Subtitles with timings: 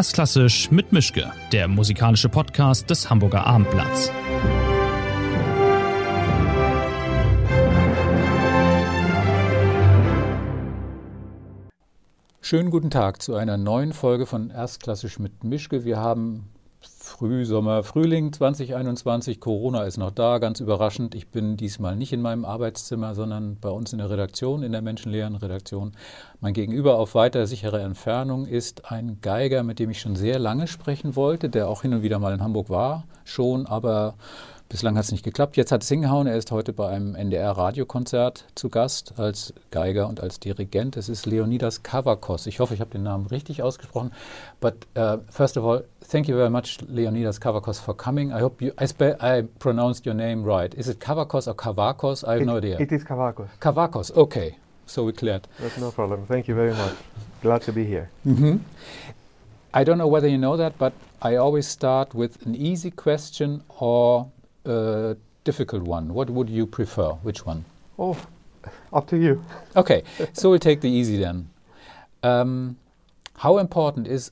[0.00, 4.10] Erstklassisch mit Mischke, der musikalische Podcast des Hamburger Abendblatts.
[12.40, 15.84] Schönen guten Tag zu einer neuen Folge von Erstklassisch mit Mischke.
[15.84, 16.48] Wir haben
[17.10, 19.40] Frühsommer, Frühling 2021.
[19.40, 21.16] Corona ist noch da, ganz überraschend.
[21.16, 24.80] Ich bin diesmal nicht in meinem Arbeitszimmer, sondern bei uns in der Redaktion, in der
[24.80, 25.92] menschenleeren Redaktion.
[26.40, 30.68] Mein Gegenüber auf weiter sichere Entfernung ist ein Geiger, mit dem ich schon sehr lange
[30.68, 34.14] sprechen wollte, der auch hin und wieder mal in Hamburg war, schon, aber
[34.70, 35.56] Bislang hat es nicht geklappt.
[35.56, 36.28] Jetzt hat es hingehauen.
[36.28, 40.96] Er ist heute bei einem NDR-Radiokonzert zu Gast als Geiger und als Dirigent.
[40.96, 42.46] Es ist Leonidas Kavakos.
[42.46, 44.12] Ich hoffe, ich habe den Namen richtig ausgesprochen.
[44.60, 48.30] But uh, first of all, thank you very much, Leonidas Kavakos, for coming.
[48.30, 48.86] I hope you, I,
[49.20, 50.72] I pronounced your name right.
[50.74, 52.22] Is it Kavakos or Kavakos?
[52.22, 52.78] I have it, no idea.
[52.78, 53.48] It is Kavakos.
[53.58, 54.56] Kavakos, okay.
[54.86, 55.48] So we cleared.
[55.58, 56.26] That's no problem.
[56.26, 56.94] Thank you very much.
[57.42, 58.08] Glad to be here.
[58.24, 58.58] Mm -hmm.
[59.74, 63.62] I don't know whether you know that, but I always start with an easy question
[63.80, 64.26] or
[64.64, 66.14] a difficult one.
[66.14, 67.12] What would you prefer?
[67.22, 67.64] Which one?
[67.98, 68.16] Oh,
[68.92, 69.44] up to you.
[69.76, 71.48] okay, so we'll take the easy then.
[72.22, 72.76] Um,
[73.36, 74.30] how important is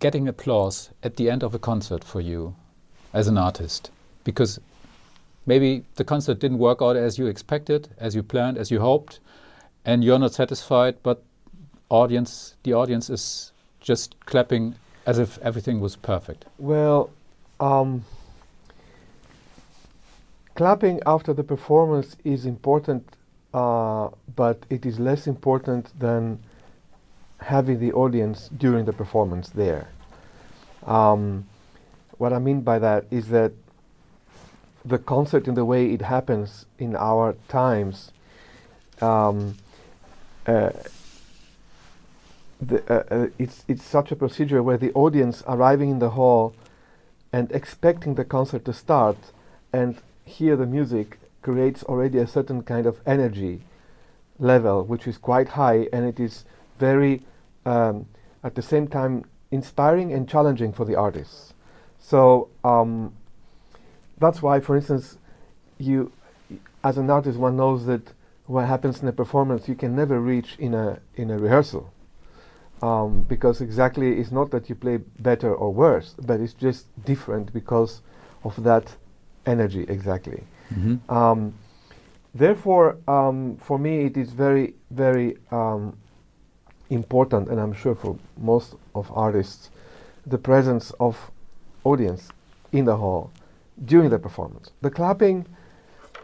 [0.00, 2.54] getting applause at the end of a concert for you
[3.12, 3.90] as an artist?
[4.24, 4.58] Because
[5.46, 9.20] maybe the concert didn't work out as you expected, as you planned, as you hoped,
[9.84, 11.22] and you're not satisfied, but
[11.88, 14.74] audience, the audience is just clapping
[15.06, 16.44] as if everything was perfect.
[16.58, 17.10] Well,
[17.60, 18.04] um,
[20.58, 23.16] clapping after the performance is important,
[23.54, 26.36] uh, but it is less important than
[27.38, 29.88] having the audience during the performance there.
[30.84, 31.46] Um,
[32.16, 33.52] what I mean by that is that
[34.84, 38.10] the concert, in the way it happens in our times,
[39.00, 39.54] um,
[40.44, 40.70] uh,
[42.60, 46.52] the, uh, uh, it's it's such a procedure where the audience arriving in the hall
[47.32, 49.18] and expecting the concert to start
[49.72, 53.62] and hear the music creates already a certain kind of energy
[54.38, 56.44] level, which is quite high, and it is
[56.78, 57.22] very,
[57.64, 58.06] um,
[58.44, 61.54] at the same time, inspiring and challenging for the artists.
[61.98, 63.12] So um,
[64.18, 65.18] that's why, for instance,
[65.78, 66.12] you,
[66.84, 68.12] as an artist, one knows that
[68.46, 71.92] what happens in a performance you can never reach in a in a rehearsal,
[72.80, 77.52] um, because exactly it's not that you play better or worse, but it's just different
[77.52, 78.00] because
[78.44, 78.96] of that
[79.48, 80.42] energy exactly.
[80.74, 81.10] Mm-hmm.
[81.10, 81.54] Um,
[82.34, 85.96] therefore, um, for me, it is very, very um,
[86.90, 89.70] important, and I'm sure for most of artists,
[90.26, 91.30] the presence of
[91.84, 92.28] audience
[92.72, 93.30] in the hall
[93.84, 94.70] during the performance.
[94.82, 95.46] The clapping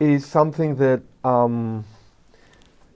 [0.00, 1.84] is something that, um,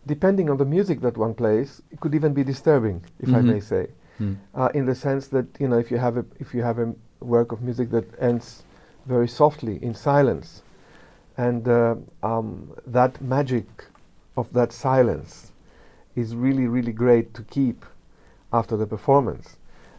[0.07, 3.37] depending on the music that one plays, it could even be disturbing, if mm-hmm.
[3.37, 3.89] I may say,
[4.21, 4.37] mm.
[4.55, 6.95] uh, in the sense that you know if you have a if you have a
[7.21, 8.63] work of music that ends
[9.09, 10.63] very softly in silence.
[11.37, 13.67] And uh, um, that magic
[14.37, 15.53] of that silence
[16.15, 17.85] is really, really great to keep
[18.53, 19.57] after the performance.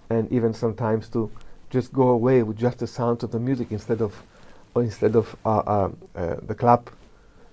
[0.09, 1.31] And even sometimes to
[1.69, 4.13] just go away with just the sounds of the music instead of,
[4.75, 6.89] instead of uh, uh, uh, the clap,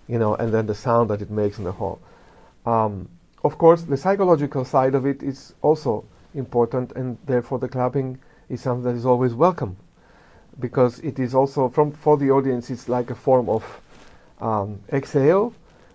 [0.08, 1.98] you know, and then the sound that it makes in the hall.
[2.64, 3.08] Um,
[3.44, 8.18] of course, the psychological side of it is also important, and therefore the clapping
[8.48, 9.76] is something that is always welcome
[10.58, 13.80] because it is also from for the audience it's like a form of
[14.40, 15.52] um, exhale.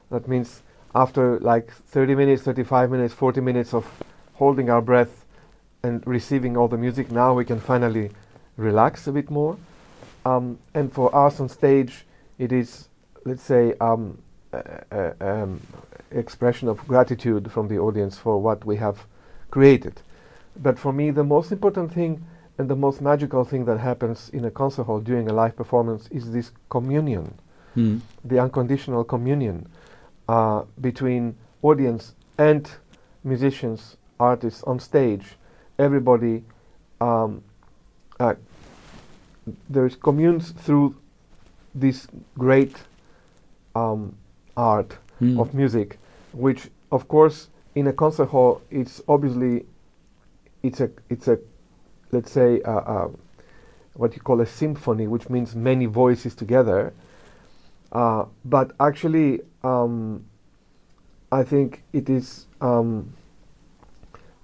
[0.09, 0.61] That means
[0.93, 3.87] after like 30 minutes 35 minutes 40 minutes of
[4.33, 5.25] holding our breath
[5.83, 8.11] and receiving all the music now we can finally
[8.57, 9.57] relax a bit more.
[10.25, 12.05] Um, and for us on stage
[12.37, 12.87] it is
[13.25, 14.17] let's say um,
[14.51, 15.61] a, a, um,
[16.11, 19.05] expression of gratitude from the audience for what we have
[19.49, 20.01] created.
[20.57, 22.25] But for me the most important thing
[22.61, 26.07] and the most magical thing that happens in a concert hall during a live performance
[26.11, 27.33] is this communion,
[27.75, 27.99] mm.
[28.23, 29.67] the unconditional communion
[30.29, 32.69] uh, between audience and
[33.23, 35.25] musicians, artists on stage.
[35.79, 36.43] Everybody,
[37.01, 37.43] um,
[38.19, 38.35] uh,
[39.67, 40.95] there's communes through
[41.73, 42.07] this
[42.37, 42.75] great
[43.73, 44.15] um,
[44.55, 45.41] art mm.
[45.41, 45.97] of music,
[46.31, 49.65] which, of course, in a concert hall, it's obviously
[50.61, 51.39] it's a it's a
[52.11, 53.09] let's say, uh, uh,
[53.93, 56.93] what you call a symphony, which means many voices together.
[57.91, 60.25] Uh, but actually, um,
[61.31, 63.13] I think it is um,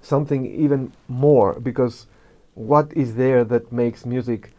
[0.01, 2.07] something even more because
[2.55, 4.51] what is there that makes music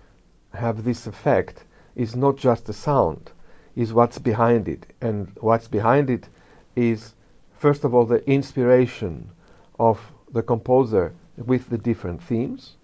[0.55, 1.65] have this effect
[1.97, 3.33] is not just the sound,
[3.77, 4.87] is what's behind it.
[5.01, 6.29] And what's behind it
[6.77, 7.15] is,
[7.57, 9.31] first of all, the inspiration
[9.79, 12.78] of the composer with the different themes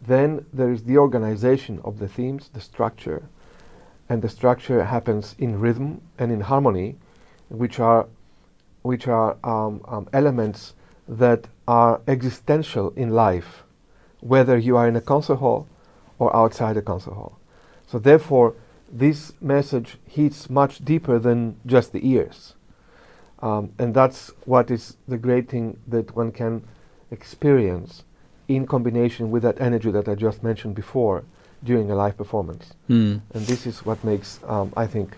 [0.00, 3.28] Then there is the organization of the themes, the structure,
[4.08, 6.96] and the structure happens in rhythm and in harmony,
[7.48, 8.06] which are
[8.82, 10.74] which are um, um, elements
[11.06, 13.64] that are existential in life,
[14.20, 15.66] whether you are in a concert hall
[16.18, 17.38] or outside a concert hall.
[17.86, 18.54] So therefore,
[18.90, 22.54] this message hits much deeper than just the ears.
[23.40, 26.64] Um, and that's what is the great thing that one can
[27.10, 28.04] experience
[28.48, 31.24] in combination with that energy that I just mentioned before
[31.64, 32.72] during a live performance.
[32.88, 33.20] Mm.
[33.34, 35.16] And this is what makes, um, I think,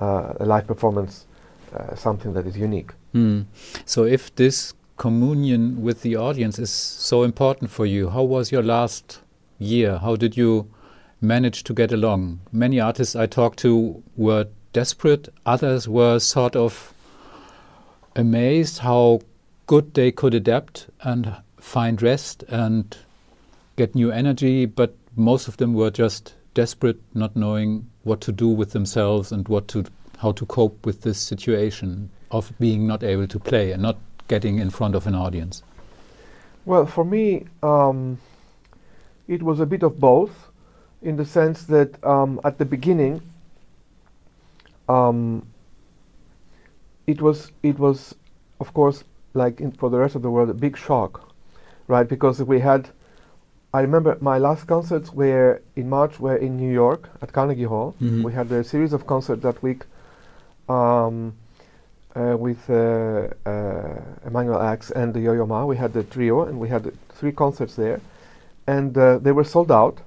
[0.00, 1.26] uh, a live performance
[1.74, 2.92] uh, something that is unique.
[3.14, 3.46] Mm.
[3.86, 8.62] So, if this communion with the audience is so important for you, how was your
[8.62, 9.20] last
[9.58, 9.98] year?
[9.98, 10.70] How did you
[11.20, 12.40] manage to get along?
[12.52, 16.92] Many artists I talked to were desperate, others were sort of
[18.16, 19.20] amazed how
[19.66, 22.98] good they could adapt and find rest and
[23.76, 28.48] get new energy, but most of them were just desperate, not knowing what to do
[28.48, 29.84] with themselves and what to
[30.18, 33.96] how to cope with this situation of being not able to play and not
[34.28, 35.62] getting in front of an audience.
[36.64, 38.18] Well, for me, um,
[39.26, 40.48] it was a bit of both,
[41.00, 43.22] in the sense that um, at the beginning,
[44.88, 45.46] um,
[47.06, 48.14] it was it was,
[48.60, 49.04] of course,
[49.34, 51.31] like in, for the rest of the world, a big shock,
[51.88, 52.08] right?
[52.08, 52.88] Because we had,
[53.74, 57.94] I remember my last concerts were in March were in New York at Carnegie Hall.
[58.00, 58.22] Mhm.
[58.22, 59.84] We had a series of concerts that week
[60.68, 61.34] um,
[62.14, 65.64] uh, with uh, uh, Emanuel Ax and the Yo-Yo Ma.
[65.64, 68.00] We had the trio, and we had three concerts there,
[68.66, 69.98] and uh, they were sold out.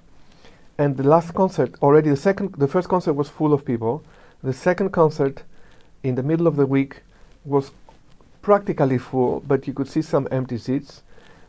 [0.77, 4.03] And the last concert, already the second, the first concert was full of people.
[4.43, 5.43] The second concert,
[6.03, 7.01] in the middle of the week,
[7.45, 7.71] was
[8.41, 11.01] practically full, but you could see some empty seats.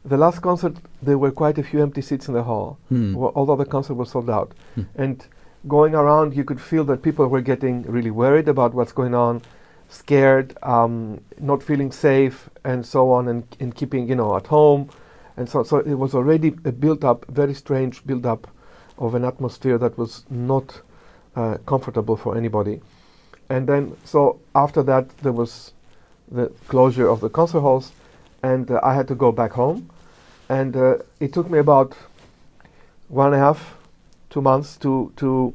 [0.06, 2.78] The last concert, there were quite a few empty seats in the hall,
[3.14, 4.52] wh- although the concert was sold out.
[4.76, 4.82] Hmm.
[4.94, 5.26] And
[5.66, 9.42] going around, you could feel that people were getting really worried about what's going on,
[9.88, 14.88] scared, um, not feeling safe, and so on, and, and keeping, you know, at home.
[15.36, 18.46] And so, so it was already a built up, very strange build up
[18.98, 20.80] of an atmosphere that was not
[21.34, 22.80] uh, comfortable for anybody.
[23.48, 25.72] And then, so after that, there was
[26.30, 27.92] the closure of the concert halls,
[28.42, 29.90] and uh, I had to go back home.
[30.48, 31.96] And uh, it took me about
[33.08, 33.76] one and a half,
[34.30, 35.54] two months to to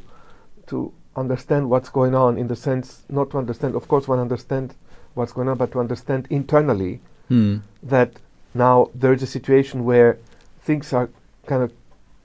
[0.68, 2.38] to understand what's going on.
[2.38, 4.74] In the sense, not to understand, of course, one understand
[5.14, 7.58] what's going on, but to understand internally Hmm.
[7.82, 8.12] that
[8.54, 10.18] now there is a situation where
[10.64, 11.10] things are
[11.46, 11.72] kind of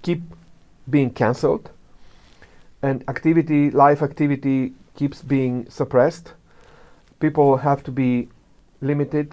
[0.02, 0.20] keep
[0.90, 1.70] being cancelled
[2.82, 6.32] and activity life activity keeps being suppressed
[7.20, 8.28] people have to be
[8.80, 9.32] limited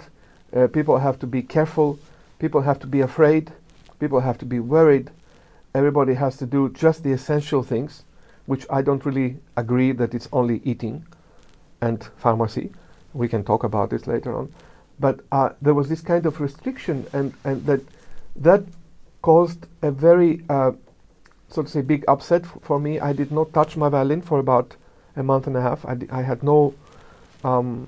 [0.55, 1.97] uh, people have to be careful
[2.43, 3.53] people have to be afraid.
[4.01, 5.09] People have to be worried.
[5.73, 8.03] Everybody has to do just the essential things
[8.45, 11.05] which i don't really agree that it's only eating
[11.79, 12.69] and pharmacy.
[13.13, 14.51] We can talk about this later on.
[14.99, 17.81] But uh, there was this kind of restriction and, and that
[18.35, 18.63] that
[19.21, 20.71] caused a very uh,
[21.47, 22.99] so to say big upset for me.
[22.99, 24.75] I did not touch my violin for about
[25.15, 25.85] a month and a half.
[25.85, 26.73] I, I had no
[27.45, 27.87] um,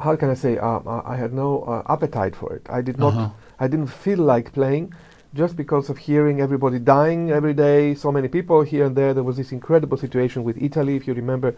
[0.00, 3.14] how can I say uh, I had no uh, appetite for it I did not
[3.14, 3.30] Uh-huh.
[3.60, 4.94] I didn't feel like playing
[5.34, 9.24] just because of hearing everybody dying every day so many people here and there there
[9.24, 11.54] was this incredible situation with Italy if you remember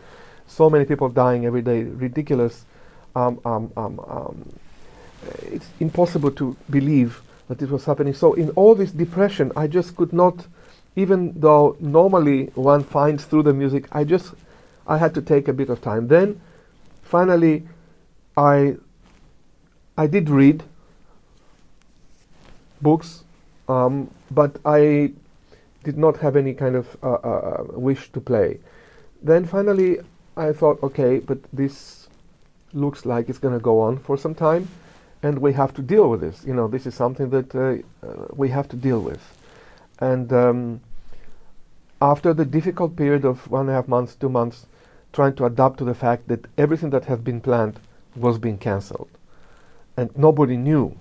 [0.47, 2.65] so many people dying every day ridiculous
[3.15, 4.37] um, um, um, um,
[5.43, 8.15] it's impossible to believe that this was happening.
[8.15, 10.47] So in all this depression, I just could not,
[10.97, 14.33] even though normally one finds through the music, I just,
[14.87, 16.09] I had to take a bit of time.
[16.09, 16.41] Then,
[17.03, 17.67] finally,
[18.41, 18.77] I,
[19.99, 20.63] I did read
[22.81, 23.25] books,
[23.69, 25.13] um, but I
[25.85, 28.59] did not have any kind of uh, uh, wish to play.
[29.23, 29.99] Then finally,
[30.39, 32.09] I thought, okay, but this
[32.73, 34.69] looks like it's going to go on for some time,
[35.23, 36.43] and we have to deal with this.
[36.47, 39.21] You know, this is something that uh, uh, we have to deal with.
[39.99, 40.81] And um,
[42.01, 44.65] after the difficult period of one and a half months, two months,
[45.13, 47.79] trying to adapt to the fact that everything that had been planned
[48.17, 49.09] was being cancelled,
[49.97, 50.97] and nobody knew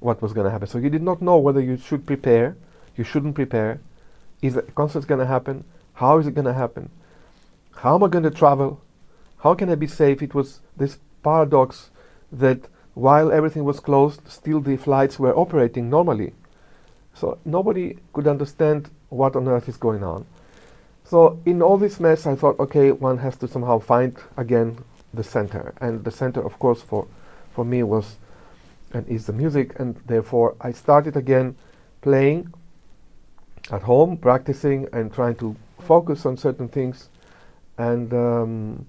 [0.00, 0.68] what was going to happen.
[0.68, 2.56] So you did not know whether you should prepare,
[2.96, 3.80] you shouldn't prepare.
[4.40, 5.64] Is the concert going to happen?
[5.94, 6.90] How is it going to happen?
[7.76, 8.80] How am I going to travel?
[9.38, 10.22] How can I be safe?
[10.22, 11.90] It was this paradox
[12.32, 12.60] that
[12.94, 16.34] while everything was closed, still the flights were operating normally.
[17.14, 20.26] So nobody could understand what on earth is going on.
[21.04, 24.84] So in all this mess, I thought, okay, one has to somehow find again
[25.14, 27.06] the center, and the center, of course, for
[27.52, 28.16] for me was
[28.92, 31.56] and is the music, and therefore I started again
[32.00, 32.52] playing
[33.70, 37.08] at home, practicing and trying to focus on certain things,
[37.76, 38.86] and um,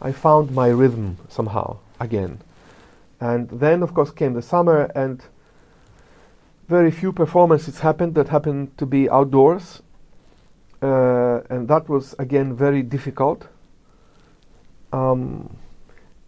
[0.00, 2.38] I found my rhythm somehow again.
[3.20, 5.22] And then, of course, came the summer, and
[6.68, 9.82] very few performances happened that happened to be outdoors,
[10.82, 13.46] uh, and that was again very difficult.
[14.92, 15.56] Um,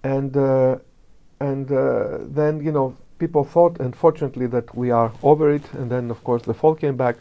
[0.03, 0.79] and uh,
[1.41, 5.73] and uh, then you know people thought, unfortunately, that we are over it.
[5.73, 7.17] And then, of course, the fall came back.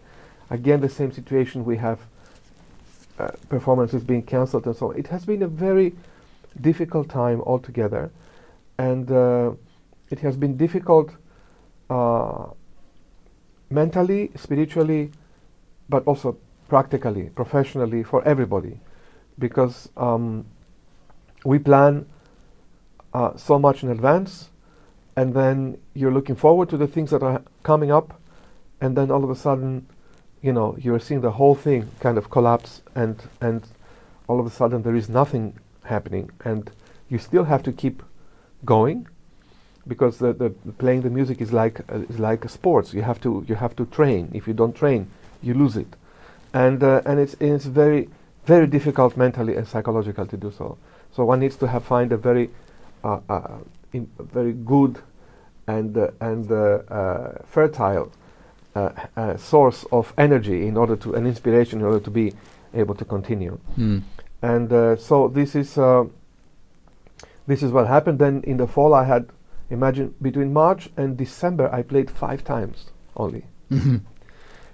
[0.50, 1.66] Again, the same situation.
[1.66, 2.00] We have
[3.20, 4.98] uh, performances being cancelled and so on.
[4.98, 5.94] It has been a very
[6.62, 8.12] difficult time altogether,
[8.78, 9.52] and uh,
[10.10, 11.12] it has been difficult
[11.90, 12.46] uh,
[13.70, 15.12] mentally, spiritually,
[15.90, 16.38] but also
[16.70, 18.80] practically, professionally for everybody,
[19.40, 20.46] because um,
[21.48, 22.06] we plan
[23.14, 24.50] uh, so much in advance,
[25.16, 28.20] and then you're looking forward to the things that are coming up,
[28.82, 29.88] and then all of a sudden,
[30.42, 33.62] you know, you're seeing the whole thing kind of collapse, and and
[34.28, 36.70] all of a sudden there is nothing happening, and
[37.08, 38.04] you still have to keep
[38.66, 39.08] going,
[39.88, 40.50] because the, the
[40.84, 42.94] playing the music is like uh, is like sports.
[42.94, 44.30] You have to you have to train.
[44.34, 45.10] If you don't train,
[45.42, 45.96] you lose it,
[46.54, 48.10] and uh, and it's it's very
[48.46, 50.78] very difficult mentally and psychologically to do so.
[51.18, 52.52] So one needs to have find a very
[53.04, 53.58] uh, uh,
[53.92, 55.00] in very good
[55.66, 58.12] and uh, and uh, fertile
[59.38, 62.34] source of energy in order to an inspiration in order to be
[62.76, 63.58] able to continue.
[63.76, 64.04] Mm.
[64.44, 65.74] And so this is
[67.48, 68.20] this is what happened.
[68.20, 69.32] Then in the fall, I had
[69.72, 73.48] imagine between March and December, I played five times only.
[73.72, 73.98] Mm-hmm.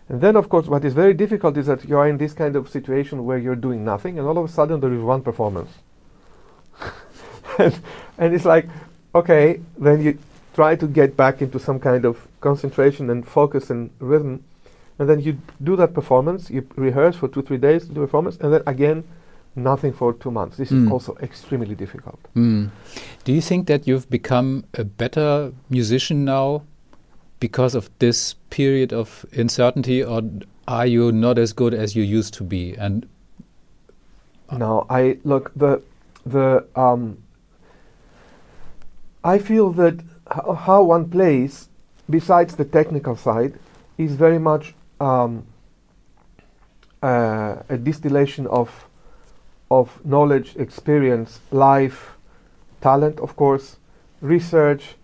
[0.10, 2.58] And then, of course, what is very difficult is that you are in this kind
[2.58, 5.72] of situation where you're doing nothing, and all of a sudden there is one performance.
[7.60, 7.80] and,
[8.18, 8.68] and it's like,
[9.16, 10.18] okay, then you
[10.54, 14.44] try to get back into some kind of concentration and focus and rhythm,
[15.00, 18.54] and then you do that performance, you rehearse for two, three days, do performance, and
[18.54, 19.04] then again,
[19.56, 20.58] nothing for two months.
[20.58, 20.86] This mm.
[20.86, 22.20] is also extremely difficult.
[22.36, 22.70] Mm.
[23.24, 26.64] Do you think that you've become a better musician now
[27.40, 30.22] because of this period of uncertainty, or
[30.68, 32.76] are you not as good as you used to be?
[32.76, 33.08] And
[34.52, 35.82] no, I look the
[36.26, 37.18] the um,
[39.24, 40.00] I feel that
[40.30, 41.70] how one plays,
[42.10, 43.58] besides the technical side,
[43.98, 45.46] is very much um,
[47.02, 48.88] uh, a distillation of
[49.72, 52.12] of knowledge, experience, life,
[52.82, 53.78] talent, of course,
[54.22, 54.96] research,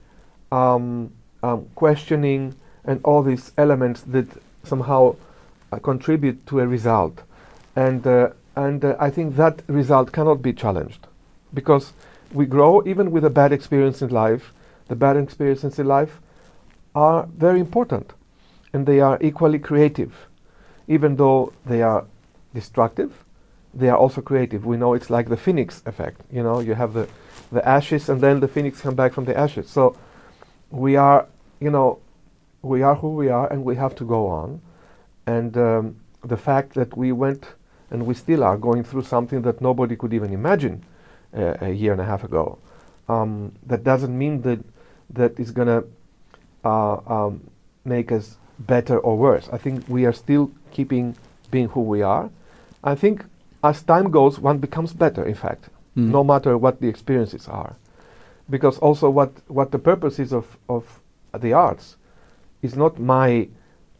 [0.51, 1.11] um,
[1.41, 4.27] um, questioning, and all these elements that
[4.63, 5.15] somehow
[5.71, 7.23] uh, contribute to a result.
[7.75, 11.08] And uh, and uh, I think that result cannot be challenged
[11.53, 11.93] because
[12.33, 14.53] we grow even with a bad experience in life.
[14.87, 16.19] The bad experiences in life
[16.95, 18.13] are very important
[18.73, 20.27] and they are equally creative.
[20.87, 22.05] Even though they are
[22.53, 23.23] destructive,
[23.73, 24.65] they are also creative.
[24.65, 26.21] We know it's like the phoenix effect.
[26.31, 27.07] You know, you have the,
[27.51, 29.69] the ashes and then the phoenix come back from the ashes.
[29.69, 29.95] So
[30.71, 31.27] we are,
[31.59, 31.99] you know,
[32.61, 34.61] we are who we are and we have to go on.
[35.27, 37.45] And um, the fact that we went
[37.91, 40.83] and we still are going through something that nobody could even imagine
[41.35, 42.57] uh, a year and a half ago.
[43.07, 44.59] Um, that doesn't mean that
[45.11, 45.83] that is going to
[46.63, 47.49] uh, um,
[47.85, 49.49] make us better or worse.
[49.51, 51.15] I think we are still keeping
[51.49, 52.29] being who we are.
[52.83, 53.25] I think
[53.63, 56.09] as time goes, one becomes better, in fact, mm.
[56.09, 57.75] no matter what the experiences are.
[58.49, 61.01] Because also, what, what the purpose is of, of
[61.37, 61.97] the arts
[62.61, 63.47] is not my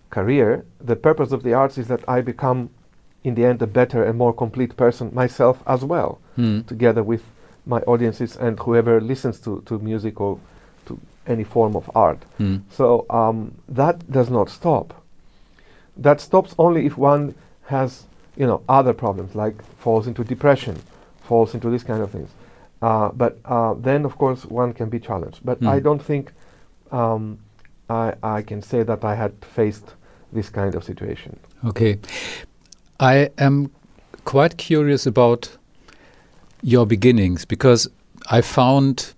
[0.10, 0.66] career.
[0.80, 2.70] The purpose of the arts is that I become
[3.24, 6.66] in the end a better and more complete person myself as well, mm.
[6.66, 7.24] together with
[7.66, 10.40] my audiences and whoever listens to, to music or
[10.86, 12.20] to any form of art.
[12.40, 12.62] Mm.
[12.70, 14.94] So um, that does not stop.
[15.98, 17.36] That stops only if one
[17.66, 18.06] has,
[18.38, 20.82] you know, other problems like falls into depression,
[21.22, 22.30] falls into this kind of things.
[22.82, 25.42] Uh, but uh, then, of course, one can be challenged.
[25.44, 25.68] But mm.
[25.68, 26.32] I don't think
[26.92, 27.40] um,
[27.90, 29.94] I, I can say that I had faced
[30.32, 31.38] this kind of situation.
[31.66, 32.00] Okay.
[33.00, 33.72] I am
[34.26, 35.58] quite curious about
[36.62, 37.88] your beginnings because
[38.30, 39.14] I found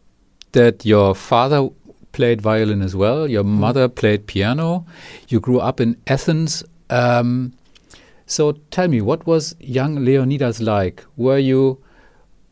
[0.52, 1.70] that your father
[2.12, 3.48] played violin as well, your mm.
[3.48, 4.86] mother played piano,
[5.30, 6.64] you grew up in Athens.
[6.90, 7.54] Um,
[8.28, 11.04] so tell me, what was young Leonidas like?
[11.18, 11.82] Were you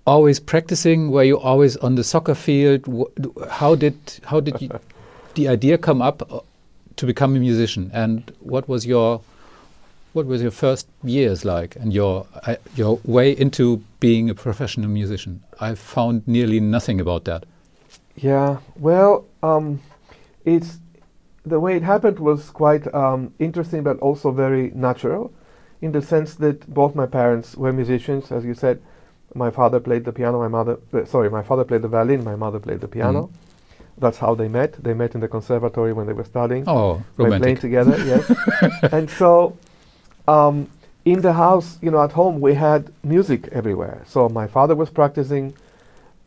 [0.07, 1.11] always practicing?
[1.11, 2.87] Were you always on the soccer field?
[3.51, 4.69] How did how did you,
[5.35, 6.39] the idea come up uh,
[6.95, 7.91] to become a musician?
[7.93, 9.21] And what was your
[10.13, 14.89] what was your first years like and your uh, your way into being a professional
[14.89, 15.43] musician?
[15.59, 17.45] I found nearly nothing about that.
[18.15, 19.81] Yeah, well, um,
[20.45, 20.79] it's
[21.45, 25.31] the way it happened was quite um, interesting, but also very natural,
[25.81, 28.81] in the sense that both my parents were musicians, as you said.
[29.35, 30.39] My father played the piano.
[30.39, 32.23] My mother, uh, sorry, my father played the violin.
[32.23, 33.27] My mother played the piano.
[33.27, 33.31] Mhm.
[33.99, 34.81] That's how they met.
[34.83, 36.63] They met in the conservatory when they were studying.
[36.67, 38.31] Oh, We're playing together, yes.
[38.91, 39.57] and so,
[40.29, 40.69] um,
[41.05, 44.03] in the house, you know, at home, we had music everywhere.
[44.05, 45.55] So my father was practicing,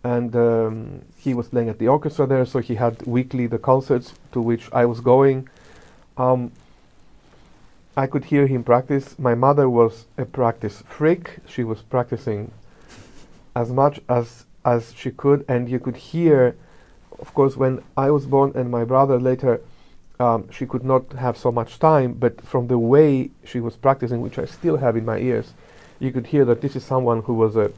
[0.03, 2.45] and um, he was playing at the orchestra there.
[2.45, 5.49] So he had weekly the concerts to which I was going.
[6.17, 6.51] Um,
[7.97, 9.19] I could hear him practice.
[9.19, 11.37] My mother was a practice freak.
[11.47, 12.51] She was practicing
[13.55, 16.57] as much as as she could, and you could hear.
[17.21, 19.61] Of course, when I was born and my brother later,
[20.23, 22.09] um, she could not have so much time.
[22.25, 25.47] But from the way she was practicing, which I still have in my ears,
[26.05, 27.69] you could hear that this is someone who was a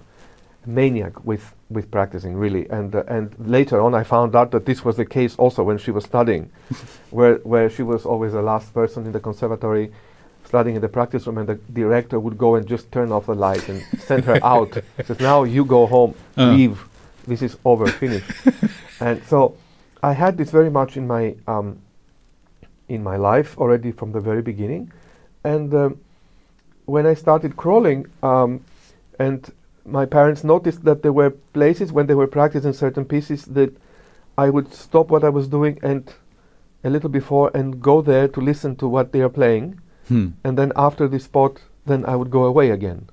[0.67, 1.45] maniac with
[1.77, 2.65] with practicing really.
[2.79, 5.79] And uh, and later on, I found out that this was the case also when
[5.79, 6.51] she was studying,
[7.19, 9.93] where where she was always the last person in the conservatory
[10.47, 13.35] studying in the practice room and the director would go and just turn off the
[13.35, 14.71] light and send her out.
[15.07, 16.51] Says, now you go home, Uh.
[16.53, 16.77] leave.
[17.27, 18.31] This is over, finished.
[19.01, 19.57] and so
[20.03, 21.79] I had this very much in my um,
[22.95, 24.93] in my life already from the very beginning.
[25.45, 25.99] And um,
[26.87, 28.65] when I started crawling, um,
[29.19, 29.53] and
[29.85, 33.73] my parents noticed that there were places when they were practicing certain pieces that
[34.39, 36.13] I would stop what I was doing and
[36.83, 40.29] a little before and go there to listen to what they are playing Hmm.
[40.45, 43.07] and then after the spot, then I would go away again,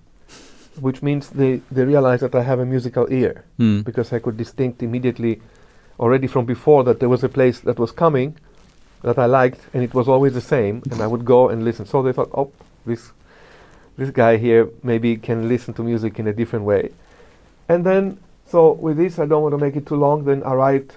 [0.80, 3.80] which means they, they realize that I have a musical ear Hmm.
[3.82, 5.42] because I could distinct immediately
[6.00, 8.36] already from before that there was a place that was coming
[9.04, 11.86] that I liked and it was always the same and I would go and listen.
[11.86, 12.52] So they thought, oh,
[12.86, 13.12] this
[13.98, 16.92] this guy here maybe can listen to music in a different way.
[17.68, 20.26] And then, so with this, I don't want to make it too long.
[20.26, 20.92] Then I write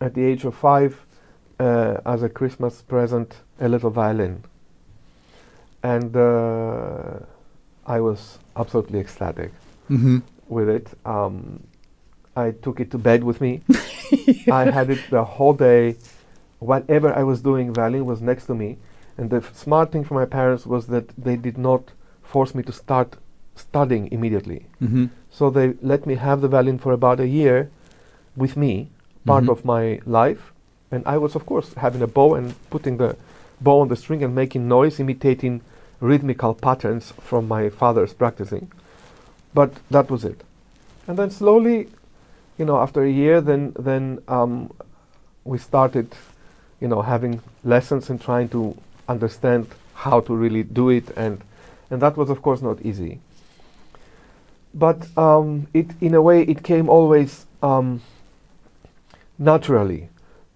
[0.00, 1.00] at the age of five
[1.60, 4.42] uh, as a Christmas present a little violin
[5.82, 7.18] and uh,
[7.86, 9.52] I was absolutely ecstatic
[9.88, 10.86] hmm with it.
[11.06, 11.62] Um,
[12.36, 13.62] I took it to bed with me.
[14.50, 15.96] I had it the whole day.
[16.62, 18.76] Whatever I was doing, violin was next to me.
[19.18, 21.82] And the smart thing for my parents was that they did not
[22.22, 23.16] force me to start
[23.56, 24.60] studying immediately.
[24.78, 25.06] hmm
[25.38, 27.68] So they let me have the violin for about a year
[28.36, 28.88] with me,
[29.26, 29.52] part Mhm.
[29.54, 30.42] of my life.
[30.92, 33.16] And I was, of course, having a bow and putting the
[33.60, 35.60] bow on the string and making noise, imitating
[36.00, 38.66] rhythmical patterns from my father's practicing.
[39.54, 40.44] But that was it.
[41.08, 41.88] And then slowly,
[42.58, 44.70] you know, after a year, then then um,
[45.44, 46.06] we started,
[46.82, 48.76] you know, having lessons and trying to
[49.08, 51.40] understand how to really do it, and
[51.90, 53.20] and that was, of course, not easy.
[54.74, 58.02] But um, it in a way it came always um,
[59.38, 60.08] naturally.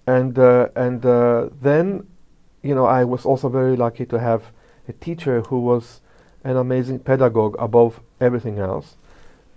[0.09, 2.07] And uh, and uh, then
[2.62, 4.43] you know I was also very lucky to have
[4.89, 6.01] a teacher who was
[6.43, 8.97] an amazing pedagogue above everything else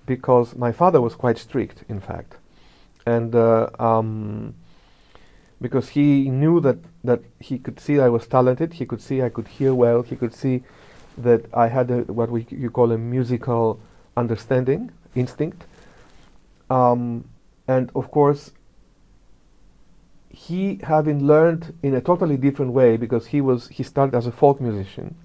[0.06, 2.36] because my father was quite strict in fact.
[3.06, 4.56] And uh, um,
[5.62, 9.30] because he knew that that he could see I was talented he could see I
[9.30, 10.64] could hear well he could see
[11.18, 13.80] that I had a, what we you call a musical
[14.16, 15.66] understanding, instinct.
[16.70, 17.26] Um,
[17.68, 18.52] and of course,
[20.30, 24.32] he having learned in a totally different way because he was he started as a
[24.32, 25.16] folk musician,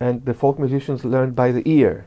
[0.00, 2.06] and the folk musicians learn by the ear.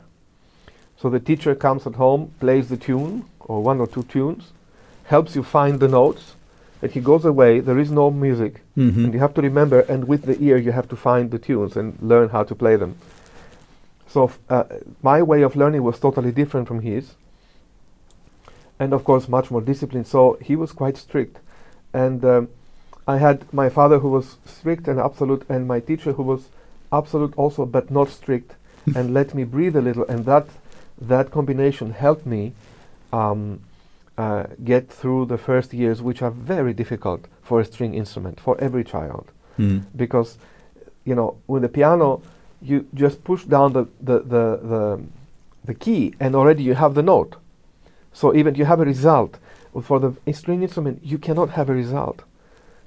[0.96, 4.52] So the teacher comes at home, plays the tune or one or two tunes,
[5.04, 6.34] helps you find the notes,
[6.82, 7.60] and he goes away.
[7.60, 10.72] There is no music, hmm and you have to remember, and with the ear, you
[10.72, 12.96] have to find the tunes and learn how to play them.
[14.08, 14.64] So f- uh,
[15.02, 17.14] my way of learning was totally different from his,
[18.78, 20.06] and of course much more disciplined.
[20.06, 21.38] So he was quite strict,
[21.94, 22.48] and um,
[23.06, 26.48] I had my father who was strict and absolute, and my teacher who was
[26.92, 28.54] absolute also, but not strict,
[28.96, 30.04] and let me breathe a little.
[30.08, 30.46] And that
[31.00, 32.52] that combination helped me
[33.12, 33.60] um,
[34.18, 38.60] uh, get through the first years, which are very difficult for a string instrument for
[38.60, 39.30] every child.
[39.56, 39.80] Hmm.
[39.94, 40.38] because
[41.04, 42.22] you know with the piano
[42.62, 45.00] you just push down the the, the, the
[45.64, 47.36] the key and already you have the note.
[48.12, 49.38] So even you have a result.
[49.82, 52.22] For the string instrument you cannot have a result.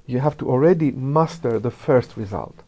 [0.06, 2.62] You have to already master the first result.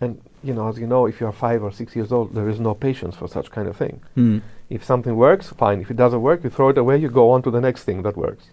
[0.00, 2.48] And you know as you know if you are five or six years old there
[2.48, 4.00] is no patience for such kind of thing.
[4.14, 4.38] Hmm.
[4.70, 7.42] If something works fine if it doesn't work you throw it away you go on
[7.42, 8.44] to the next thing that works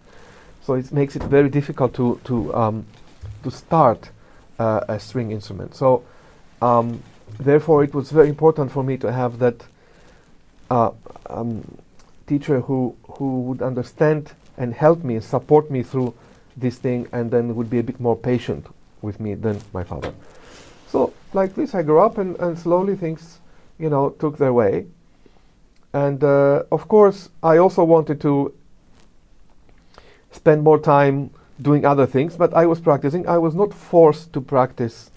[0.61, 2.85] so it makes it very difficult to to um,
[3.43, 4.09] to start
[4.59, 6.03] uh, a string instrument so
[6.61, 7.01] um,
[7.39, 9.63] therefore it was very important for me to have that
[10.69, 10.91] uh,
[11.29, 11.63] um,
[12.25, 16.13] teacher who who would understand and help me and support me through
[16.57, 18.65] this thing and then would be a bit more patient
[19.01, 20.13] with me than my father.
[20.87, 23.39] So like this, I grew up, and, and slowly things,
[23.77, 24.87] you know, took their way.
[26.05, 28.53] And uh, of course, I also wanted to
[30.31, 31.29] spend more time
[31.59, 33.27] doing other things, but I was practicing.
[33.27, 35.09] I was not forced to practice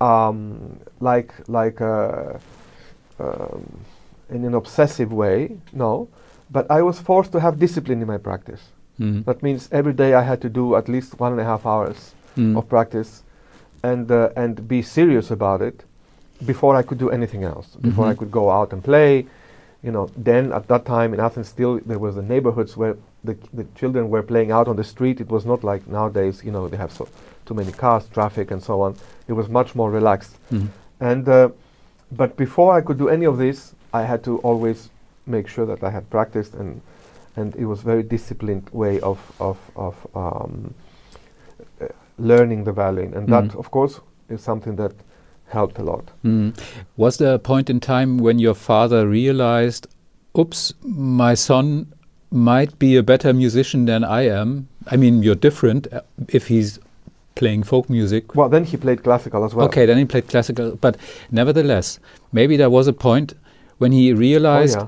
[0.00, 2.38] um, like like uh,
[3.18, 3.62] um,
[4.30, 5.56] in an obsessive way.
[5.72, 6.08] No,
[6.50, 8.60] but I was forced to have discipline in my practice.
[9.00, 9.24] Mm.
[9.24, 12.14] That means every day I had to do at least one and a half hours
[12.36, 12.56] Mm.
[12.56, 13.22] of practice,
[13.82, 15.84] and uh, and be serious about it
[16.46, 17.76] before I could do anything else.
[17.80, 19.26] Before I could go out and play,
[19.82, 20.08] you know.
[20.16, 24.10] Then at that time in Athens, still there was the neighborhoods where the the children
[24.10, 25.20] were playing out on the street.
[25.20, 27.08] It was not like nowadays, you know, they have so
[27.46, 28.94] too many cars, traffic, and so on.
[29.28, 30.36] It was much more relaxed.
[30.50, 30.68] Mm.
[31.00, 31.48] And uh,
[32.16, 34.90] but before I could do any of this, I had to always
[35.26, 36.80] make sure that I had practiced and
[37.36, 40.74] and it was very disciplined way of of of um,
[41.80, 41.86] uh,
[42.18, 43.58] learning the violin, and that Mhm.
[43.58, 44.92] of course is something that
[45.52, 46.10] helped a lot.
[46.24, 46.52] Mm.
[46.96, 49.86] Was there a point in time when your father realized,
[50.38, 51.92] oops, my son
[52.30, 54.68] might be a better musician than I am?
[54.90, 56.78] I mean, you're different uh, if he's
[57.34, 58.34] playing folk music.
[58.34, 59.66] Well, then he played classical as well.
[59.66, 60.96] Okay, then he played classical, but
[61.30, 61.98] nevertheless,
[62.32, 63.34] maybe there was a point
[63.78, 64.86] when he Oh, realized yeah.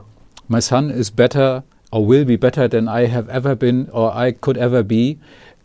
[0.49, 4.33] my son is better or will be better than I have ever been or I
[4.33, 5.19] could ever be.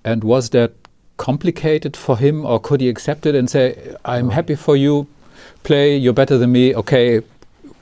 [0.05, 0.78] And was that
[1.19, 5.05] complicated for him or could he accept it and say, I'm happy for you,
[5.63, 7.21] play, you're better than me, okay,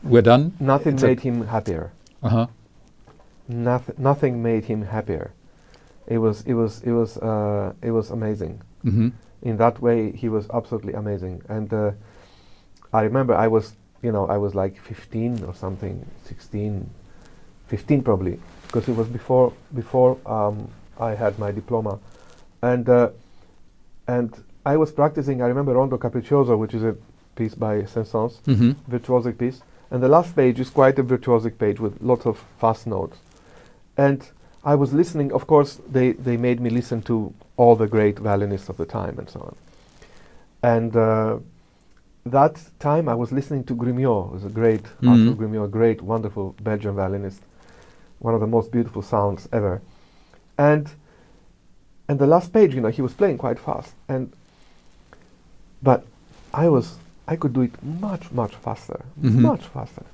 [0.03, 0.51] we're done?
[0.59, 1.91] Nothing It's made him happier.
[2.23, 2.47] Uh huh.
[3.47, 5.31] Noth- nothing made him happier.
[6.07, 8.61] It was it was it was uh, it was amazing.
[8.83, 9.09] hmm
[9.43, 11.91] in that way he was absolutely amazing and uh,
[12.91, 13.65] i remember i was
[14.01, 15.95] you know i was like 15 or something
[16.25, 16.89] 16
[17.67, 20.67] 15 probably because it was before before um,
[20.99, 21.99] i had my diploma
[22.63, 23.09] and uh,
[24.07, 26.95] and i was practicing i remember rondo capriccioso which is a
[27.35, 29.61] piece by saint-saëns hmm virtuosic piece.
[29.91, 33.17] And the last page is quite a virtuosic page with lots of fast notes.
[33.97, 34.19] And
[34.63, 38.69] i was listening of course they, they made me listen to all the great violinists
[38.69, 39.55] of the time and so on.
[40.63, 41.37] And uh,
[42.25, 45.09] that time i was listening to Grumiaux, who's a great Mhm.
[45.09, 47.41] Arthur Grumiaux, a great wonderful belgian violinist
[48.19, 49.81] one of the most beautiful sounds ever.
[50.57, 50.89] And
[52.07, 53.93] and the last page you know he was playing quite fast.
[54.07, 54.31] And
[55.83, 56.05] but
[56.53, 56.95] i was
[57.27, 58.99] i could do it much much faster.
[59.21, 59.41] Mhm.
[59.41, 60.05] much faster.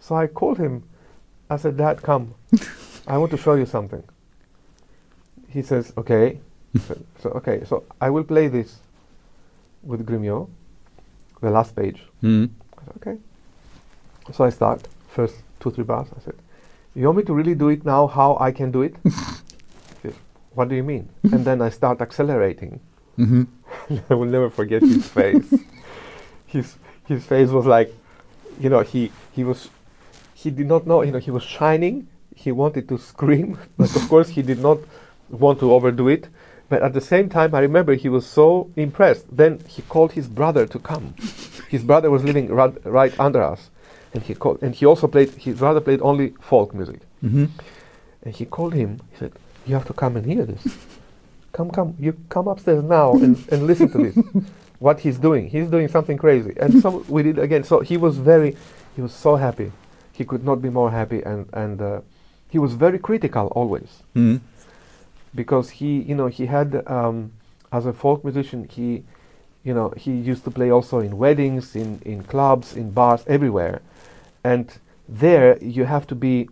[0.00, 0.82] So i called him.
[1.50, 2.34] I said dad come.
[3.06, 4.02] I want to show you something.
[5.48, 6.40] He says okay.
[6.86, 8.80] So, so okay so i will play this
[9.82, 10.48] with Grumiaux,
[11.40, 12.02] the last page.
[12.22, 13.16] I said, okay.
[14.32, 16.08] So i start first two three bars.
[16.16, 16.34] I said
[16.94, 18.94] you want me to really do it now how i can do it
[20.56, 22.80] what do you mean and then i start accelerating
[23.16, 23.44] hmm
[24.10, 25.48] I will never forget his face.
[26.46, 26.76] his
[27.10, 27.92] his face was like,
[28.60, 29.68] you know, he he was
[30.34, 32.06] he did not know, you know, he was shining.
[32.34, 34.78] He wanted to scream, but of course he did not
[35.30, 36.28] want to overdo it.
[36.68, 39.24] But at the same time, I remember he was so impressed.
[39.36, 41.14] Then he called his brother to come.
[41.68, 43.70] his brother was living right, right under us,
[44.14, 45.30] and he called, and he also played.
[45.46, 47.00] His brother played only folk music.
[47.20, 47.46] hmm
[48.22, 48.90] And he called him.
[49.12, 49.32] He said,
[49.66, 50.62] "You have to come and hear this.
[51.52, 51.94] come, come.
[51.98, 54.16] You come upstairs now and, and listen to this.
[54.78, 55.48] What he's doing.
[55.48, 57.64] He's doing something crazy." And so we did again.
[57.64, 58.56] So he was very,
[58.94, 59.72] he was so happy.
[60.12, 62.00] He could not be more happy, and and uh,
[62.48, 64.36] he was very critical always hmm
[65.34, 67.30] because he, you know, he had um,
[67.70, 69.04] as a folk musician, he,
[69.64, 73.82] you know, he used to play also in weddings, in in clubs, in bars, everywhere,
[74.42, 76.48] and there you have to be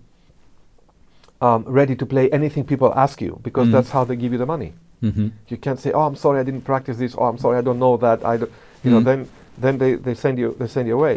[1.44, 3.72] um, ready to play anything people ask you because Mm.
[3.74, 4.70] that's how they give you the money.
[5.00, 7.62] hmm You can't say, "Oh, I'm sorry, I didn't practice this," "Oh, "I'm sorry, I
[7.68, 8.52] don't know that." I, don't,
[8.84, 9.04] you know, Mm.
[9.10, 9.20] then
[9.64, 11.16] then they, they send you they send you away,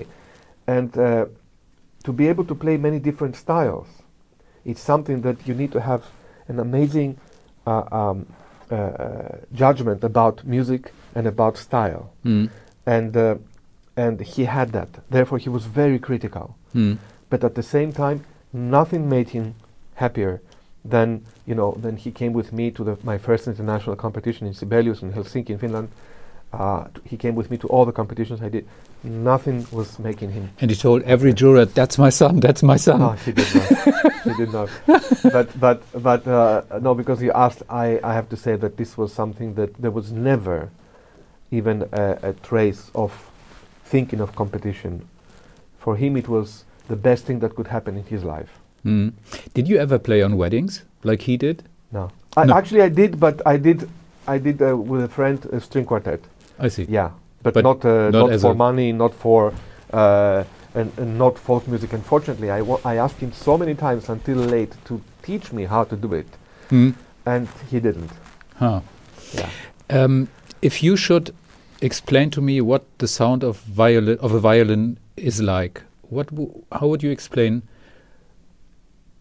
[0.76, 1.26] and uh,
[2.08, 3.88] to be able to play many different styles,
[4.70, 6.02] it's something that you need to have
[6.52, 7.10] an amazing
[7.66, 8.18] uh, um,
[8.72, 10.82] uh, uh, judgment about music
[11.16, 12.50] and about style, Mm.
[12.86, 13.36] and uh,
[13.96, 14.90] and he had that.
[15.10, 16.98] Therefore, he was very critical Mm.
[17.30, 18.20] but at the same time
[18.54, 19.46] nothing made him
[19.98, 20.42] happier
[20.86, 24.54] than you know than he came with me to the, my first international competition in
[24.54, 25.90] Sibelius in Helsinki in Finland.
[26.54, 28.66] Uh, he came with me to all the competitions I did.
[29.04, 30.50] Nothing was making him.
[30.62, 32.40] And he told every juror, "That's my son.
[32.40, 34.24] That's my son." no she did not.
[34.24, 34.70] She did not.
[35.36, 38.98] But but but uh, no because he asked I, I have to say that this
[38.98, 40.70] was something that there was never
[41.52, 43.12] even a, a trace of
[43.84, 45.08] thinking of competition.
[45.80, 48.54] For him it was the best thing that could happen in his life
[48.88, 49.12] Mm.
[49.54, 51.64] Did you ever play on weddings like he did?
[51.92, 52.10] No.
[52.38, 52.54] I, No.
[52.56, 53.90] Actually, I did, but I did
[54.28, 56.20] I did uh, with a friend a string quartet.
[56.60, 56.86] I see.
[56.90, 57.10] Yeah,
[57.44, 59.54] but, But not uh, not not, for money, not for
[59.94, 60.44] uh,
[60.76, 61.94] and, and not folk music.
[61.94, 62.60] Unfortunately, I
[62.94, 66.28] I asked him so many times until late to teach me how to do it,
[66.70, 66.90] Hmm.
[67.26, 68.12] and he didn't.
[68.56, 68.80] Huh.
[69.34, 69.50] Yeah.
[70.04, 70.28] Um,
[70.62, 71.34] if you should
[71.82, 76.52] explain to me what the sound of violin of a violin is like, what w-
[76.72, 77.62] how would you explain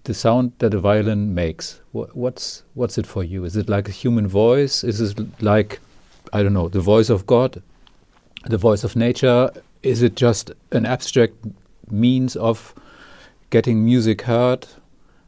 [0.07, 1.81] the sound that a violin makes?
[1.93, 3.45] Wha what's what's it for you?
[3.45, 4.83] Is it like a human voice?
[4.83, 5.81] Is it like
[6.33, 7.63] I don't know the voice of God,
[8.45, 9.51] the voice of nature?
[9.83, 11.35] Is it just an abstract
[11.91, 12.75] means of
[13.51, 14.67] getting music heard?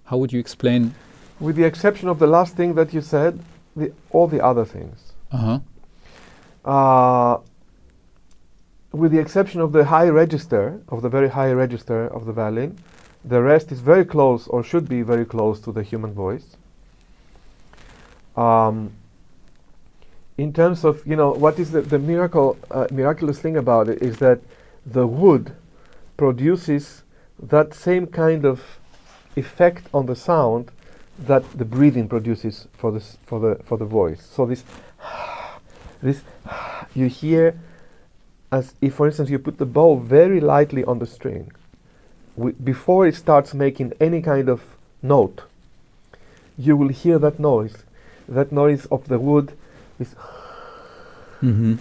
[0.05, 0.95] How would you explain?
[1.41, 3.39] With the exception of the last thing that you said,
[3.77, 5.13] the, all the other things.
[5.31, 5.61] Uh huh.
[6.65, 7.41] Uh,
[8.93, 12.79] with the exception of the high register, of the very high register of the violin,
[13.25, 16.57] the rest is very close or should be very close to the human voice.
[18.37, 18.93] Um,
[20.37, 24.01] in terms of, you know, what is the, the miracle, uh, miraculous thing about it
[24.01, 24.41] is that
[24.87, 25.53] the wood
[26.17, 27.03] produces
[27.41, 28.79] that same kind of
[29.37, 30.71] effect on the sound
[31.19, 34.25] that the breathing produces for, this, for, the, for the voice.
[34.25, 34.65] So this
[36.03, 36.23] this
[36.95, 37.59] you hear
[38.51, 41.53] as if for instance you put the bow very lightly on the string
[42.65, 44.61] before it starts making any kind of
[45.03, 45.43] note
[46.57, 47.77] you will hear that noise
[48.29, 49.53] that noise of the wood
[49.99, 50.15] is
[51.43, 51.77] Mm-hmm.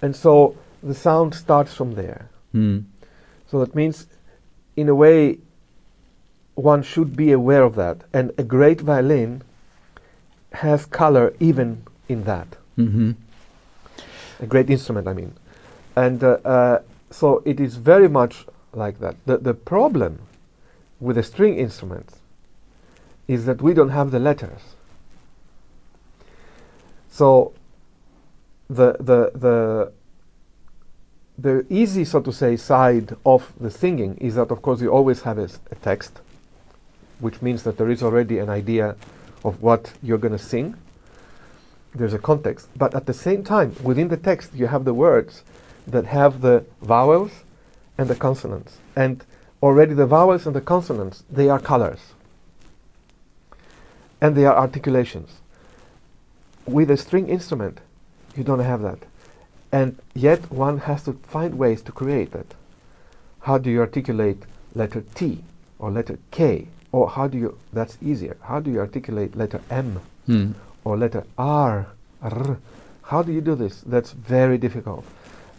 [0.00, 2.84] and so the sound starts from there Mm.
[3.50, 4.06] so that means
[4.76, 5.38] in a way
[6.54, 9.42] one should be aware of that and a great violin
[10.52, 13.10] has color even in that Mm-hmm.
[14.40, 15.32] a great instrument, I mean.
[15.94, 16.78] And uh, uh,
[17.10, 19.16] so it is very much like that.
[19.26, 20.20] The, the problem
[21.00, 22.16] with the string instruments
[23.28, 24.60] is that we don't have the letters.
[27.10, 27.52] So
[28.68, 29.92] the, the, the,
[31.38, 35.22] the easy, so to say, side of the singing is that, of course, you always
[35.22, 35.48] have a
[35.82, 36.20] text,
[37.20, 38.96] which means that there is already an idea
[39.44, 40.76] of what you're going to sing
[41.94, 42.68] there's a context.
[42.76, 45.42] But at the same time, within the text, you have the words
[45.86, 47.30] that have the vowels
[47.98, 48.78] and the consonants.
[48.96, 49.24] And
[49.62, 52.00] already the vowels and the consonants, they are colors.
[54.20, 55.30] And they are articulations.
[56.66, 57.80] With a string instrument,
[58.36, 58.98] you don't have that.
[59.72, 62.54] And yet one has to find ways to create that.
[63.40, 64.42] How do you articulate
[64.74, 65.42] letter T
[65.78, 66.68] or letter K?
[66.92, 70.00] Or how do you, that's easier, how do you articulate letter M?
[70.28, 70.54] Mm.
[70.84, 71.86] or letter R,
[72.22, 72.58] R.
[73.02, 73.80] How do you do this?
[73.80, 75.04] That's very difficult.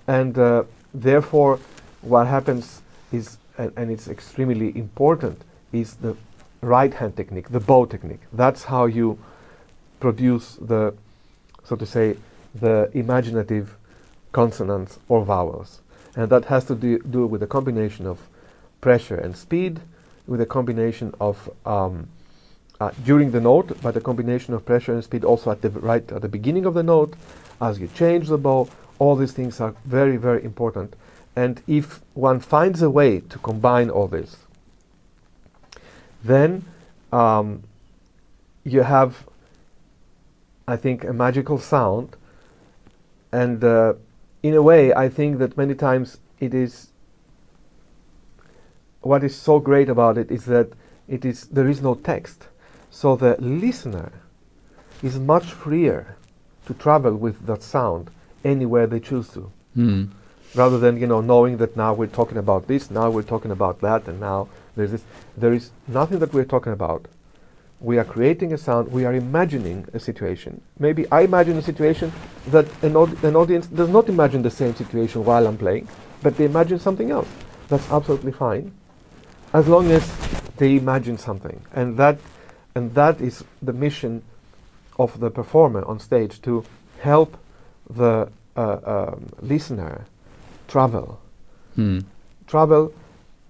[0.08, 1.60] And uh, therefore,
[2.04, 6.16] what happens is, and, and it's extremely important, is the
[6.62, 8.22] right hand technique, the bow technique.
[8.32, 9.18] That's how you
[10.00, 10.94] produce the,
[11.64, 12.18] so to say,
[12.56, 13.76] the imaginative
[14.32, 15.82] consonants or vowels.
[16.16, 18.20] And that has to do, do with a combination of
[18.82, 19.80] pressure and speed,
[20.28, 22.08] with a combination of um,
[22.80, 26.12] uh, during the note, but a combination of pressure and speed also at the right
[26.12, 27.14] at the beginning of the note,
[27.62, 28.68] as you change the bow.
[29.00, 30.96] All these things are very, very important.
[31.36, 34.38] And if one finds a way to combine all this,
[36.24, 36.66] then
[37.12, 37.64] um,
[38.64, 39.26] you have,
[40.68, 42.16] I think, a magical sound.
[43.32, 43.94] And uh,
[44.44, 46.90] in a way, I think that many times it is.
[49.02, 50.72] What is so great about it is that
[51.08, 52.48] it is there is no text,
[52.90, 54.12] so the listener
[55.02, 56.16] is much freer
[56.66, 58.10] to travel with that sound
[58.46, 60.10] anywhere they choose to Mm.
[60.56, 63.80] Rather than you know knowing that now we're talking about this now we're talking about
[63.82, 65.04] that and now there's this
[65.38, 67.08] there is nothing that we're talking about.
[67.80, 70.62] We are creating a sound we are imagining a situation.
[70.80, 72.14] Maybe i imagine a situation
[72.48, 75.88] that an, an audience does not imagine the same situation while i'm playing
[76.22, 77.28] but they imagine something else.
[77.68, 78.72] That's absolutely fine
[79.54, 80.04] as long as
[80.58, 81.62] they imagine something.
[81.74, 82.18] And that
[82.76, 84.24] and that is the mission
[84.98, 86.64] of the performer on stage to
[87.00, 87.38] help
[87.90, 90.06] the uh, um, listener
[90.68, 91.20] travel.
[91.78, 92.06] Mm.
[92.48, 92.94] travel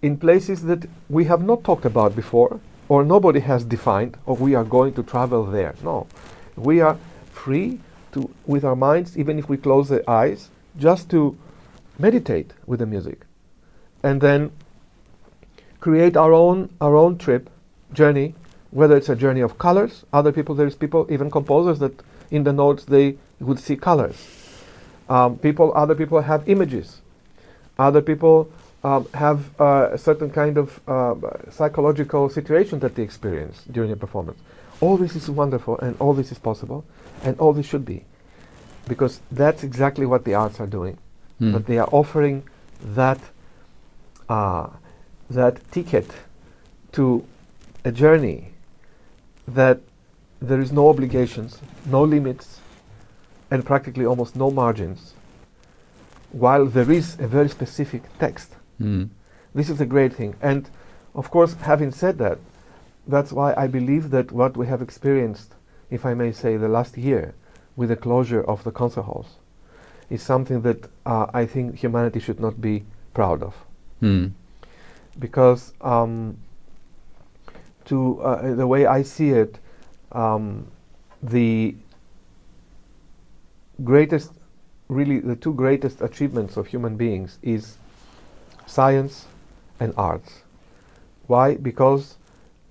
[0.01, 4.53] in places that we have not talked about before or nobody has defined or we
[4.55, 5.75] are going to travel there.
[5.83, 6.07] No.
[6.55, 6.97] We are
[7.31, 7.79] free
[8.11, 11.37] to with our minds even if we close the eyes just to
[11.97, 13.25] meditate with the music.
[14.03, 14.51] And then
[15.79, 17.49] create our own our own trip
[17.93, 18.35] journey
[18.71, 22.53] whether it's a journey of colors other people there's people even composers that in the
[22.53, 24.15] notes they would see colors.
[25.09, 27.01] Um, people other people have images
[27.77, 28.49] other people
[28.83, 31.15] um, have uh, a certain kind of uh,
[31.49, 34.39] psychological situation that they experience during a performance
[34.83, 36.83] all this is wonderful and all this is possible
[37.23, 38.03] and all this should be
[38.87, 40.97] because that's exactly what the arts are doing.
[41.39, 41.53] Mm.
[41.53, 42.43] That they are offering
[42.83, 43.19] that
[44.29, 44.67] uh,
[45.29, 46.09] that ticket
[46.93, 47.25] to
[47.85, 48.49] a journey
[49.47, 49.79] that
[50.41, 52.59] there is no obligations, no limits,
[53.49, 55.13] and practically almost no margins,
[56.33, 58.55] while there is a very specific text.
[58.81, 59.09] Mm.
[59.55, 60.35] This is a great thing.
[60.41, 60.69] And
[61.15, 62.39] of course, having said that,
[63.07, 65.53] that's why I believe that what we have experienced,
[65.89, 67.33] if I may say, the last year
[67.75, 69.37] with the closure of the concert halls
[70.09, 73.55] is something that uh, I think humanity should not be proud of.
[74.01, 74.31] Mm.
[75.19, 76.37] Because um,
[77.85, 79.59] to uh, the way I see it,
[80.11, 80.71] um,
[81.21, 81.75] the
[83.83, 84.31] greatest,
[84.93, 87.77] really the two greatest achievements of human beings is
[88.65, 89.25] science
[89.79, 90.43] and arts.
[91.27, 91.55] Why?
[91.55, 92.17] Because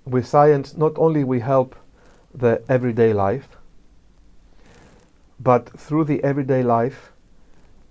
[0.05, 1.77] with science, not only we help
[2.35, 3.49] the everyday life,
[5.39, 7.13] but through the everyday life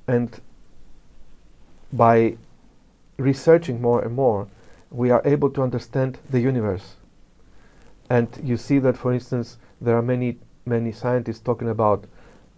[0.08, 0.40] and
[1.94, 2.38] by
[3.18, 4.48] researching more and more,
[4.90, 6.96] we are able to understand the universe.
[8.10, 12.06] And you see that, for instance, there are many, many scientists talking about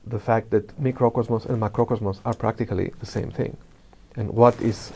[0.06, 3.56] the fact that microcosmos and macrocosmos are practically the same thing.
[4.16, 4.92] And what is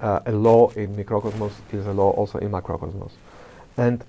[0.00, 3.12] uh, a law in microcosmos is a law also in macrocosmos.
[3.76, 4.04] And,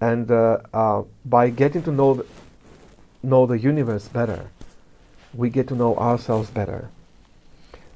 [0.00, 2.26] and uh, uh, by getting to know the,
[3.22, 4.50] know the universe better,
[5.34, 6.90] we get to know ourselves better.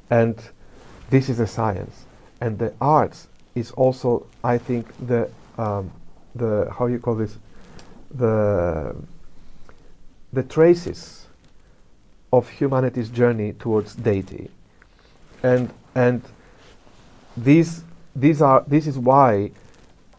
[0.08, 0.40] And
[1.10, 2.04] this is a science.
[2.40, 5.90] And the arts is also, I think, the, um,
[6.34, 7.36] the how you call this,
[8.10, 8.94] the,
[10.32, 11.25] the traces
[12.32, 14.50] of humanity's journey towards deity.
[15.42, 16.22] And, and
[17.36, 17.84] these,
[18.14, 19.50] these are, this is why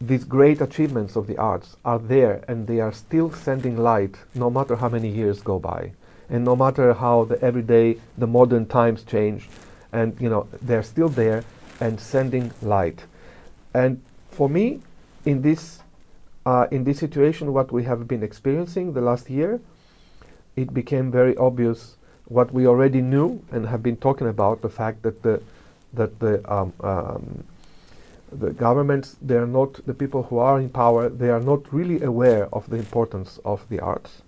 [0.00, 4.48] these great achievements of the arts are there and they are still sending light no
[4.48, 5.90] matter how many years go by
[6.30, 9.48] and no matter how the everyday the modern times change
[9.92, 11.42] and you know they're still there
[11.80, 13.04] and sending light
[13.74, 14.80] and for me
[15.24, 15.80] in this
[16.46, 19.60] uh, in this situation what we have been experiencing the last year
[20.54, 21.96] it became very obvious
[22.28, 25.40] what we already knew and have been talking about the fact that the
[25.94, 27.44] that the um, um,
[28.40, 32.02] the governments they are not the people who are in power they are not really
[32.02, 34.22] aware of the importance of the arts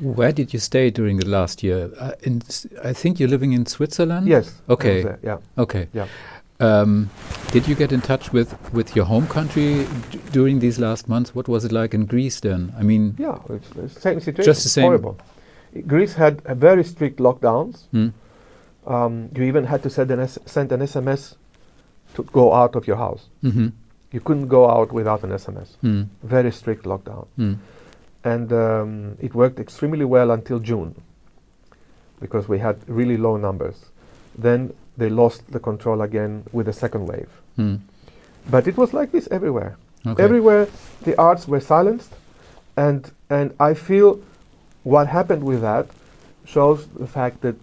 [0.00, 1.90] Where did you stay during the last year?
[1.98, 2.12] Uh,
[2.84, 4.26] I think you're living in Switzerland.
[4.28, 5.02] yes Okay.
[5.02, 5.88] there, yeah Okay.
[5.94, 6.06] Yeah.
[6.60, 7.08] Um,
[7.52, 11.34] did you get in touch with, with your home country d- during these last months?
[11.34, 12.72] What was it like in Greece then?
[12.78, 14.84] I mean, yeah it's the same situation Just the same.
[14.84, 15.16] horrible
[15.86, 18.08] Greece had a very strict lockdowns hmm,
[18.86, 21.34] um, you even had to send an, S- send an SMS
[22.14, 23.68] to go out of your house hmm
[24.10, 27.54] you couldn't go out without an SMS hmm, very strict lockdown hmm,
[28.24, 30.94] and um, it worked extremely well until June
[32.20, 33.76] because we had really low numbers.
[34.36, 37.28] Then they lost the control again with the second wave.
[37.56, 37.76] hmm.
[38.50, 39.76] But it was like this everywhere.
[40.06, 40.22] Okay.
[40.22, 40.66] Everywhere
[41.02, 42.12] the arts were silenced,
[42.76, 44.20] and and I feel
[44.88, 45.86] what happened with that
[46.46, 47.56] shows the fact that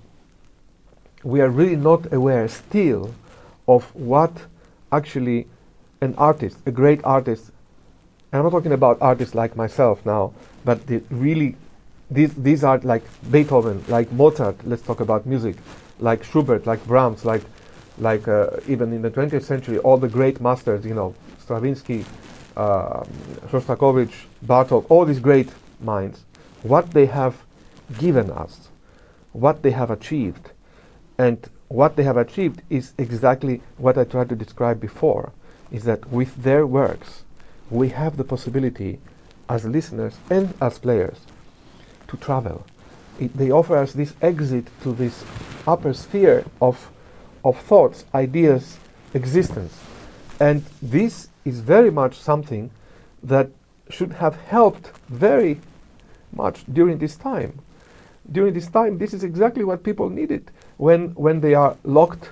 [1.24, 3.14] we are really not aware still
[3.68, 4.32] of what
[4.92, 5.48] actually
[6.02, 7.52] an artist, a great artist,
[8.32, 10.34] I'm not talking about artists like myself now,
[10.64, 11.56] but the really
[12.12, 14.58] these these are like Beethoven, like Mozart.
[14.66, 15.56] Let's talk about music,
[16.00, 17.42] like Schubert, like Brahms, like
[17.98, 22.06] like uh, even in the 20th century, all the great masters, you know, Stravinsky,
[22.58, 23.08] um
[23.50, 26.24] Shostakovich, Bartok, all these great minds,
[26.65, 27.43] what they have
[27.99, 28.69] given us,
[29.34, 30.49] what they have achieved,
[31.19, 35.32] and what they have achieved is exactly what I tried to describe before,
[35.71, 37.23] is that with their works,
[37.69, 38.99] we have the possibility
[39.47, 41.19] as listeners and as players
[42.08, 42.65] to travel.
[43.19, 45.23] It, they offer us this exit to this
[45.67, 46.89] upper sphere of,
[47.43, 48.78] of thoughts, ideas,
[49.13, 49.80] existence.
[50.39, 52.71] And this is very much something
[53.21, 53.50] that
[53.90, 55.60] should have helped very
[56.36, 57.60] much during this time.
[58.31, 62.29] During this time, this is exactly what people needed when, when they are locked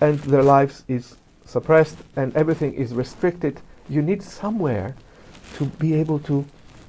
[0.00, 3.60] and their lives is suppressed and everything is restricted.
[3.88, 4.94] You need somewhere
[5.54, 6.44] to be able to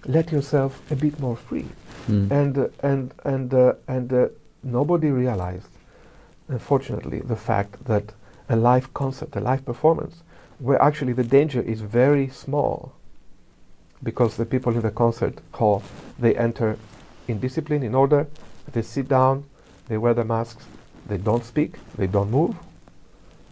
[0.05, 1.67] let yourself a bit more free.
[2.05, 2.31] Hmm.
[2.31, 4.27] And uh, and and uh, and uh,
[4.63, 5.67] nobody realized,
[6.47, 8.13] unfortunately, the fact that
[8.47, 10.23] a live concert, a live performance,
[10.59, 12.93] where actually the danger is very small,
[14.03, 15.83] because the people in the concert hall
[16.17, 16.77] they enter
[17.27, 18.27] in discipline, in order,
[18.71, 19.45] they sit down,
[19.87, 20.65] they wear their masks,
[21.07, 22.55] they don't speak, they don't move,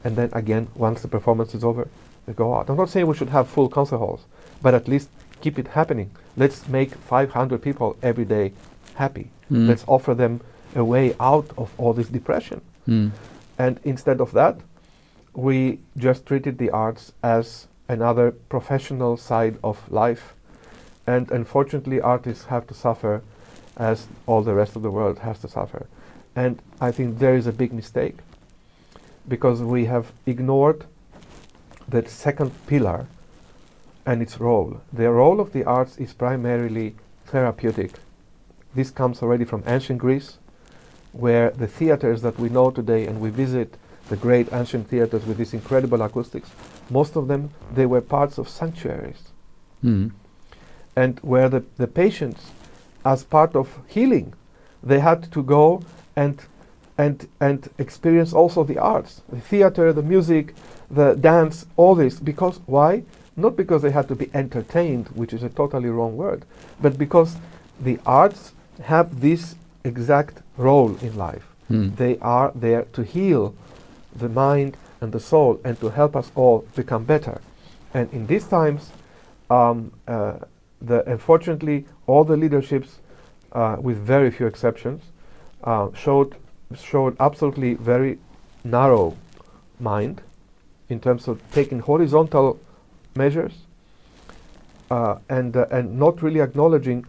[0.03, 1.87] and then again, once the performance is over,
[2.25, 2.69] they go out.
[2.69, 4.25] I'm not saying we should have full concert halls,
[4.61, 5.09] but at least
[5.41, 6.11] keep it happening.
[6.35, 8.53] Let's make 500 people every day
[8.95, 9.29] happy.
[9.51, 9.67] Mm.
[9.67, 10.41] Let's offer them
[10.75, 12.61] a way out of all this depression.
[12.87, 13.11] Mm.
[13.57, 14.59] And instead of that,
[15.33, 20.33] we just treated the arts as another professional side of life.
[21.07, 23.21] And unfortunately, artists have to suffer
[23.77, 25.87] as all the rest of the world has to suffer.
[26.35, 28.17] And I think there is a big mistake
[29.27, 30.85] because we have ignored
[31.87, 33.07] that second pillar
[34.05, 34.81] and its role.
[34.91, 36.95] The role of the arts is primarily
[37.25, 37.91] therapeutic.
[38.75, 40.37] This comes already from ancient Greece,
[41.11, 43.75] where the theaters that we know today and we visit
[44.09, 46.49] the great ancient theaters with these incredible acoustics,
[46.89, 49.29] most of them they were parts of sanctuaries.
[49.83, 50.11] Mm.
[50.97, 52.41] And where the, the patients,
[53.05, 54.33] as part of healing,
[54.81, 55.81] they had to go
[56.15, 56.35] and
[56.97, 60.55] and and experience also the arts, the theater, the music,
[60.89, 62.19] the dance, all this.
[62.19, 63.03] Because why?
[63.35, 66.41] Not because they had to be entertained, which is a totally wrong word,
[66.81, 67.35] but because
[67.79, 71.45] the arts have this exact role in life.
[71.69, 71.95] Mm.
[71.95, 73.53] They are there to heal
[74.15, 77.41] the mind and the soul and to help us all become better.
[77.93, 78.91] And in these times,
[79.51, 80.39] um, uh,
[80.81, 82.99] the, unfortunately, all the leaderships,
[83.51, 85.03] uh, with very few exceptions,
[85.63, 86.35] uh, showed
[86.75, 88.19] showed absolutely very
[88.63, 89.15] narrow
[89.79, 90.21] mind
[90.89, 92.59] in terms of taking horizontal
[93.15, 93.53] measures
[94.91, 97.05] uh, and uh, and not really acknowledging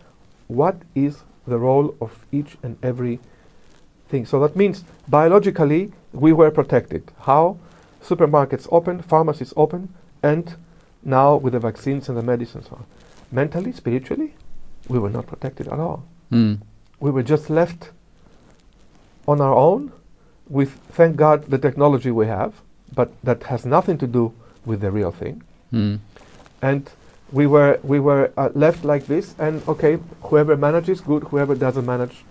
[0.46, 3.18] what is the role of each and every
[4.08, 4.24] thing.
[4.26, 7.10] So that means biologically we were protected.
[7.20, 7.58] How?
[8.02, 9.92] Supermarkets open, pharmacies open,
[10.22, 10.54] and
[11.04, 12.66] now with the vaccines and the medicines.
[12.68, 12.84] So
[13.30, 14.34] mentally, spiritually,
[14.88, 16.04] we were not protected at all.
[16.32, 16.60] Mm.
[17.00, 17.90] We were just left
[19.26, 19.92] on our own
[20.48, 22.54] with, thank God, the technology we have,
[22.94, 24.32] but that has nothing to do
[24.64, 25.42] with the real thing.
[25.72, 26.00] Mm.
[26.62, 26.90] And
[27.30, 31.24] we were we were uh, left like this, and okay, whoever manages, good.
[31.24, 32.24] Whoever doesn't manage,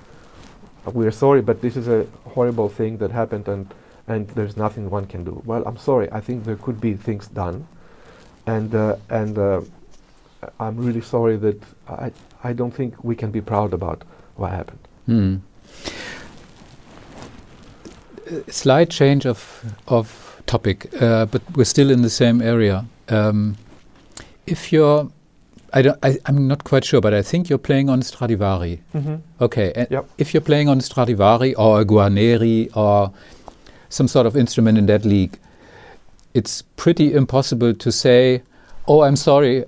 [0.88, 3.72] uh, we are sorry, but this is a horrible thing that happened, and
[4.08, 5.42] and there's nothing one can do.
[5.46, 6.12] Well, I'm sorry.
[6.12, 7.68] I think there could be things done,
[8.48, 9.62] and uh, and uh,
[10.60, 12.12] I'm really sorry that I
[12.44, 14.04] I don't think we can be proud about
[14.36, 14.80] what happened.
[15.08, 15.42] Mm.
[18.50, 22.86] Slight change of of topic, uh, but we're still in the same area.
[23.10, 23.58] Um,
[24.48, 25.10] if you're,
[25.74, 28.80] I don't, I, am not quite sure, but I think you're playing on Stradivari.
[28.96, 29.16] Mm-hmm.
[29.42, 30.10] Okay, and Yep.
[30.18, 33.12] if you're playing on Stradivari or a Guarneri or
[33.90, 35.38] some sort of instrument in that league,
[36.34, 38.42] it's pretty impossible to say,
[38.88, 39.66] "Oh, I'm sorry,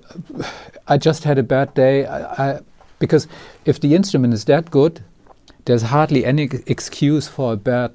[0.88, 2.60] I just had a bad day." I, I,
[2.98, 3.26] because
[3.64, 5.02] if the instrument is that good,
[5.64, 7.92] there's hardly any excuse for a bad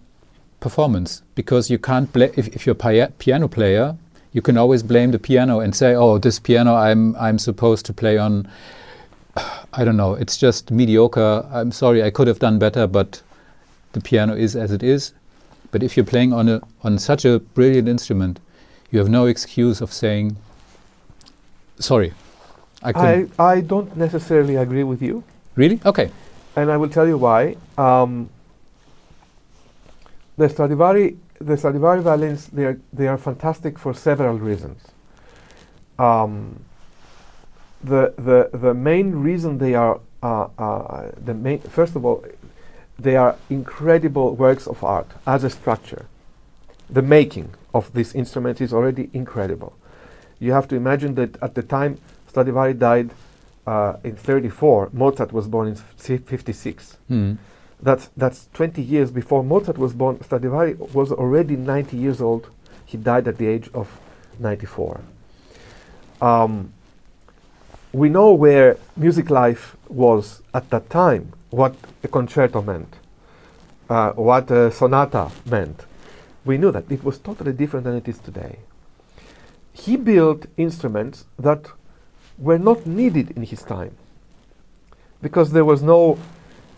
[0.60, 3.96] performance because you can't bla- if, if you're a pia- piano player
[4.32, 7.94] you can always blame the piano and say oh this piano i'm i'm supposed to
[7.94, 8.48] play on
[9.74, 10.14] i don't know.
[10.14, 11.46] It's just mediocre.
[11.52, 13.22] I'm sorry i could have done better but
[13.94, 15.14] the piano is as it is.
[15.72, 18.40] But if you're playing on a on such a brilliant instrument
[18.92, 20.38] you have no excuse of saying
[21.80, 22.14] sorry
[22.84, 25.24] i I, I don't necessarily agree with you,
[25.56, 26.12] really okay
[26.56, 27.58] and I will tell you why.
[27.78, 28.30] Um,
[30.38, 34.82] the Stradivari, the Stradivari violins, they are they are fantastic for several reasons.
[36.00, 36.64] Um,
[37.84, 42.26] the the the main reason they are uh, uh, the main first of all,
[42.98, 46.06] they are incredible works of art as a structure.
[46.90, 49.74] The making of this instrument is already incredible.
[50.40, 53.12] You have to imagine that at the time Stradivari died
[53.66, 56.98] uh, in 34, Mozart was born in 56.
[57.08, 57.34] Hmm.
[57.82, 60.22] That's that's 20 years before Mozart was born.
[60.24, 62.50] Stradivari was already 90 years old.
[62.86, 64.00] He died at the age of
[64.40, 65.02] 94.
[66.22, 66.74] Um,
[67.92, 71.34] we know where music life was at that time.
[71.50, 72.94] What a concerto meant,
[73.90, 75.86] uh, what a sonata meant.
[76.44, 78.60] We knew that it was totally different than it is today.
[79.76, 81.68] He built instruments that
[82.38, 83.96] were not needed in his time
[85.22, 86.18] because there was no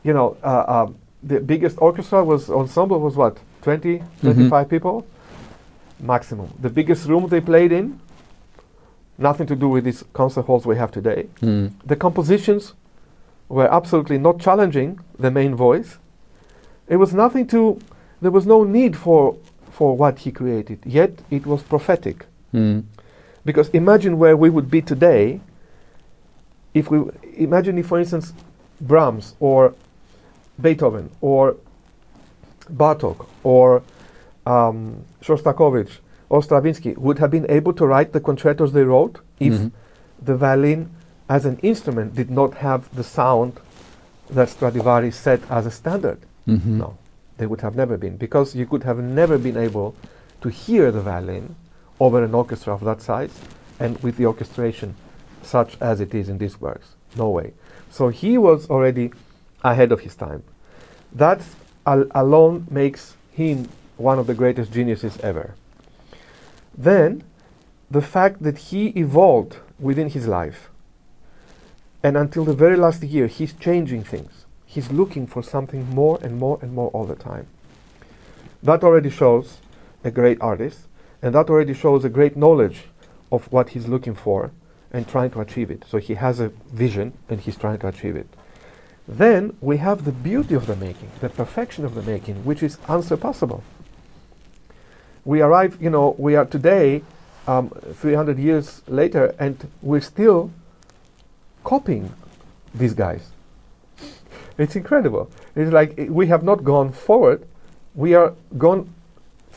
[0.08, 5.06] you know, uh, um, the biggest orchestra was ensemble was what 20, 25 people
[6.00, 6.54] maximum.
[6.62, 8.00] The biggest room they played in,
[9.18, 11.28] nothing to do with these concert halls we have today.
[11.41, 11.68] Hmm.
[11.86, 12.74] The compositions
[13.50, 15.98] were absolutely not challenging the main voice.
[16.88, 17.80] It was nothing to.
[18.22, 19.36] There was no need for
[19.72, 20.80] for what he created.
[20.86, 22.26] Yet it was prophetic.
[22.52, 22.82] Hmm.
[23.45, 25.39] Because imagine where we would be today
[26.74, 27.00] if we
[27.38, 28.34] imagine if, for instance,
[28.82, 29.74] Brahms or
[30.62, 31.56] Beethoven or
[32.72, 33.82] Bartok or
[34.45, 35.98] um, Shostakovich
[36.30, 39.72] or Stravinsky would have been able to write the concertos they wrote if Mhm.
[40.22, 40.89] the violin
[41.30, 43.54] as an instrument did not have the sound
[44.30, 46.20] that Stradivari set as a standard.
[46.48, 46.66] Mhm.
[46.78, 46.98] No,
[47.38, 49.95] they would have never been because you could have never been able
[50.41, 51.56] to hear the violin
[52.00, 53.39] over an orchestra of that size
[53.80, 54.95] and with the orchestration
[55.41, 56.95] such as it is in these works.
[57.16, 57.54] No way.
[57.89, 59.12] So he was already
[59.64, 60.43] ahead of his time.
[61.14, 61.41] That
[61.86, 65.56] al- alone makes him one of the greatest geniuses ever.
[66.78, 67.24] Then,
[67.89, 70.70] the fact that he evolved within his life,
[72.04, 74.45] and until the very last year, he's changing things.
[74.66, 77.48] He's looking for something more and more and more all the time.
[78.62, 79.58] That already shows
[80.04, 80.86] a great artist,
[81.22, 82.86] and that already shows a great knowledge
[83.32, 84.51] of what he's looking for
[84.91, 85.84] and trying to achieve it.
[85.88, 88.28] So he has a vision and he's trying to achieve it.
[89.07, 92.78] Then we have the beauty of the making, the perfection of the making, which is
[92.89, 93.63] unsurpassable.
[95.24, 97.03] We arrive, you know, we are today,
[97.47, 100.51] um, 300 years later, and we're still
[101.63, 102.13] copying
[102.74, 103.30] these guys.
[104.57, 105.30] It's incredible.
[105.55, 107.47] It's like we have not gone forward,
[107.93, 108.93] we are gone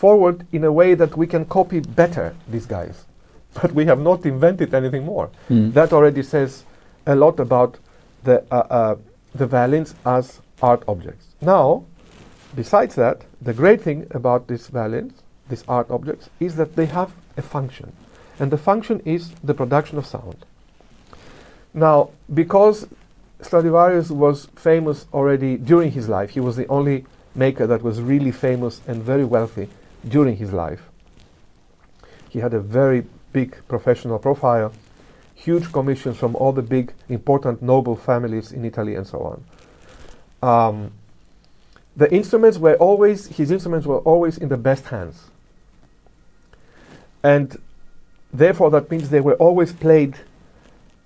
[0.01, 3.05] forward in a way that we can copy better these guys.
[3.61, 5.29] But we have not invented anything more.
[5.51, 5.75] Mm.
[5.75, 6.65] That already says
[7.05, 7.79] a lot about
[8.25, 8.97] the, uh, uh,
[9.35, 11.27] the violins as art objects.
[11.43, 11.85] Now,
[12.55, 15.13] besides that, the great thing about these violins,
[15.51, 17.93] these art objects, is that they have a function.
[18.39, 20.47] And the function is the production of sound.
[21.75, 22.87] Now, because
[23.43, 28.33] Stradivarius was famous already during his life, he was the only maker that was really
[28.33, 29.69] famous and very wealthy
[30.09, 30.89] during his life.
[32.29, 34.73] He had a very big professional profile,
[35.35, 39.19] huge commissions from all the big, important, noble families in Italy and so
[40.43, 40.49] on.
[40.49, 40.93] Um,
[41.97, 45.31] the instruments were always, his instruments were always in the best hands.
[47.23, 47.61] And
[48.33, 50.17] therefore, that means they were always played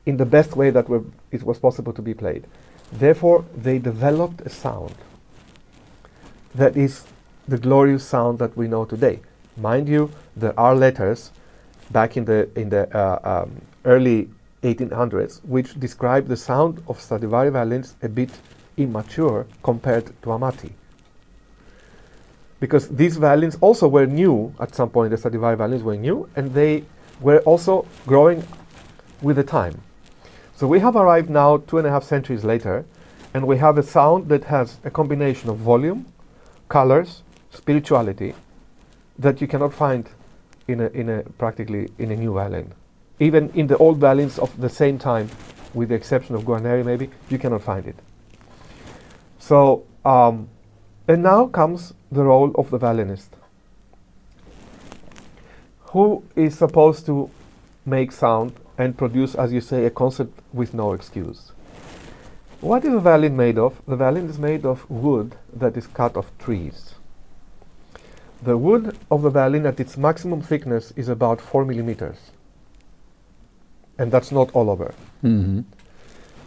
[0.07, 2.47] in the best way that were, it was possible to be played.
[2.93, 4.95] Therefore, they developed a sound
[6.55, 7.05] that is
[7.49, 9.21] the glorious sound that we know today.
[9.57, 11.31] Mind you, there are letters
[11.91, 14.29] back in the in the uh, um, early
[14.63, 18.31] 1800s which describe the sound of Stradivari violins a bit
[18.77, 20.73] immature compared to Amati.
[22.61, 26.55] Because these violins also were new at some point, the Stradivari violins were new, and
[26.55, 26.85] they
[27.21, 28.43] were also growing
[29.21, 29.83] with the time.
[30.57, 32.87] So we have arrived now two and a half centuries later,
[33.35, 36.07] and we have a sound that has a combination of volume,
[36.69, 37.23] colors,
[37.55, 38.35] spirituality
[39.19, 40.09] that you cannot find
[40.69, 42.73] in a, in a practically in a new violin.
[43.21, 45.31] Even in the old violins of the same time,
[45.73, 47.97] with the exception of Guarneri maybe, you cannot find it.
[49.39, 50.49] So, um,
[51.07, 53.37] and now comes the role of the violinist,
[55.93, 57.31] who is supposed to
[57.85, 61.53] make sound and produce, as you say, a concert with no excuse.
[62.61, 63.81] What is a violin made of?
[63.87, 66.94] The violin is made of wood that is cut off trees.
[68.45, 72.17] The wood of the violin at its maximum thickness is about 4 millimeters.
[73.97, 74.93] And that's not all over.
[75.23, 75.65] Mhm.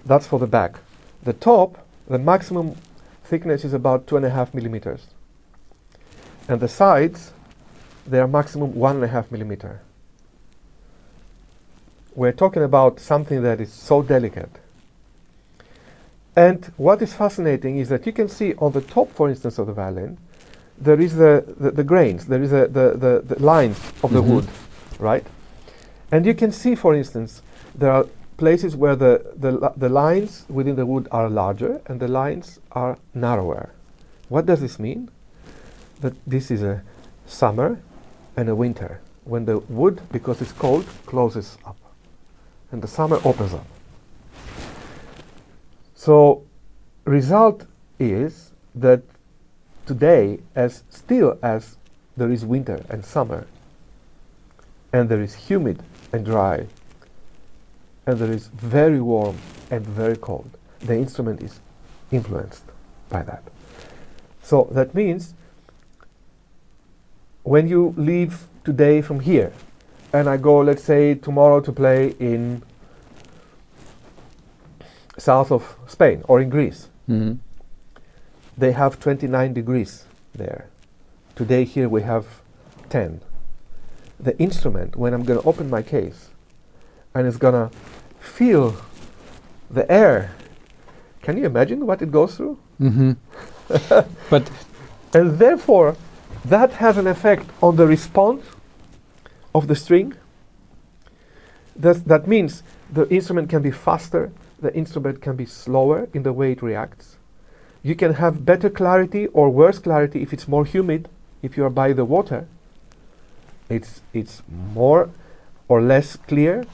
[0.05, 0.79] That's for the back.
[1.23, 2.75] The top, the maximum
[3.23, 5.07] thickness is about 2.5 millimeters.
[6.47, 7.33] And the sides,
[8.05, 9.81] they are maximum 1.5 millimeter.
[12.15, 14.59] We're talking about something that is so delicate.
[16.35, 19.65] And what is fascinating is that you can see on the top, for instance, of
[19.65, 20.17] the violin,
[20.79, 24.21] there is the, the, the grains, there is a, the, the, the lines of the
[24.21, 24.27] Mhm.
[24.35, 24.47] wood,
[24.99, 25.25] right?
[26.11, 27.41] And you can see, for instance,
[27.75, 28.05] there are
[28.37, 32.97] places where the, the, the lines within the wood are larger and the lines are
[33.13, 33.71] narrower.
[34.29, 35.09] What does this mean?
[36.01, 36.83] That this is a
[37.25, 37.79] summer
[38.35, 41.77] and a winter, when the wood, because it's cold, closes up
[42.71, 43.65] and the summer opens up.
[45.95, 46.43] So,
[47.05, 47.65] result
[47.99, 49.01] is that
[49.87, 51.77] today, as still as
[52.17, 53.47] there is winter and summer,
[54.93, 55.81] and there is humid
[56.13, 56.67] and dry,
[58.05, 59.37] and there is very warm
[59.71, 61.59] and very cold, the instrument is
[62.11, 62.63] influenced
[63.09, 63.43] by that.
[64.43, 65.33] So that means
[67.43, 69.51] when you leave today from here,
[70.13, 72.61] and I go, let's say, tomorrow to play in
[75.17, 77.39] south of Spain or in Greece, Mhm.
[78.57, 80.67] They have 29 degrees there.
[81.35, 82.25] Today here we have
[82.89, 83.21] 10.
[84.19, 86.29] The instrument, when I'm going to open my case
[87.13, 87.75] and it's going to
[88.19, 88.75] feel
[89.69, 90.31] the air,
[91.21, 92.57] can you imagine what it goes through?
[92.79, 93.17] Mhm.
[94.29, 94.49] but
[95.13, 95.95] And therefore,
[96.45, 98.43] that has an effect on the response
[99.53, 100.13] of the string.
[101.75, 106.33] That, that means the instrument can be faster, the instrument can be slower in the
[106.33, 107.16] way it reacts.
[107.83, 111.07] You can have better clarity or worse clarity if it's more humid,
[111.41, 112.47] if you are by the water.
[113.69, 114.41] It's, it's
[114.73, 115.09] more
[115.67, 116.65] or less clear.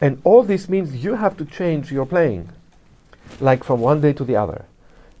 [0.00, 2.50] And all this means you have to change your playing,
[3.40, 4.64] like from one day to the other.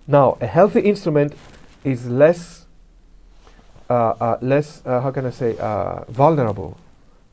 [0.06, 1.34] Now, a healthy instrument
[1.84, 2.66] is less,
[3.88, 6.76] uh, uh, less uh, how can I say, uh, vulnerable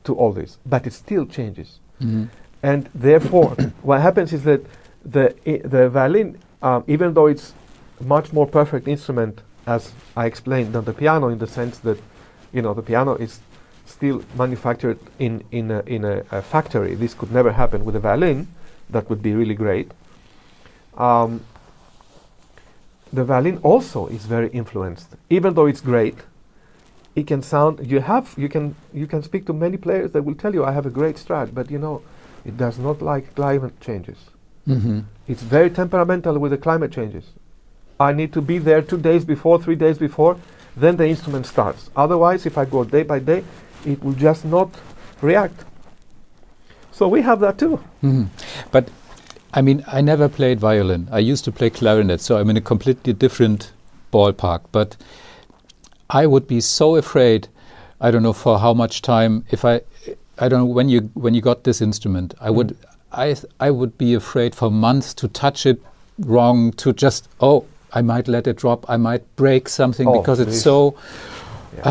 [0.04, 1.78] to all this, but it still changes.
[2.00, 2.28] Mhm.
[2.62, 3.50] And therefore,
[3.82, 4.64] what happens is that
[5.04, 7.52] the, i- the violin, um, even though it's
[8.00, 11.98] much more perfect instrument, as I explained, than the piano, in the sense that,
[12.52, 13.40] you know, the piano is
[13.86, 16.94] still manufactured in, in, a, in a, a factory.
[16.94, 18.48] This could never happen with a violin.
[18.90, 19.92] That would be really great.
[20.96, 21.44] Um,
[23.12, 25.08] the violin also is very influenced.
[25.30, 26.16] Even though it's great,
[27.14, 27.90] it can sound.
[27.90, 30.72] You have you can you can speak to many players that will tell you I
[30.72, 32.02] have a great Strad, but you know,
[32.44, 34.18] it does not like climate changes.
[34.66, 35.04] Mhm.
[35.28, 37.24] It's very temperamental with the climate changes.
[38.00, 40.36] I need to be there two days before, three days before,
[40.76, 41.90] then the instrument starts.
[41.96, 43.44] Otherwise, if I go day by day,
[43.86, 44.70] it will just not
[45.20, 45.64] react.
[46.92, 47.80] So we have that too.
[48.02, 48.28] Mhm.
[48.70, 48.88] But
[49.52, 51.08] I mean, I never played violin.
[51.12, 53.72] I used to play clarinet, so I'm in a completely different
[54.12, 54.62] ballpark.
[54.72, 54.96] But
[56.10, 57.48] I would be so afraid.
[58.00, 59.44] I don't know for how much time.
[59.50, 59.80] If I,
[60.38, 62.34] I don't know when you when you got this instrument.
[62.40, 62.76] I would,
[63.12, 65.80] I I would be afraid for months to touch it
[66.18, 66.72] wrong.
[66.72, 67.64] To just oh,
[67.94, 68.84] I might let it drop.
[68.88, 70.94] I might break something Oh, because it's this- so.
[71.76, 71.82] Yeah.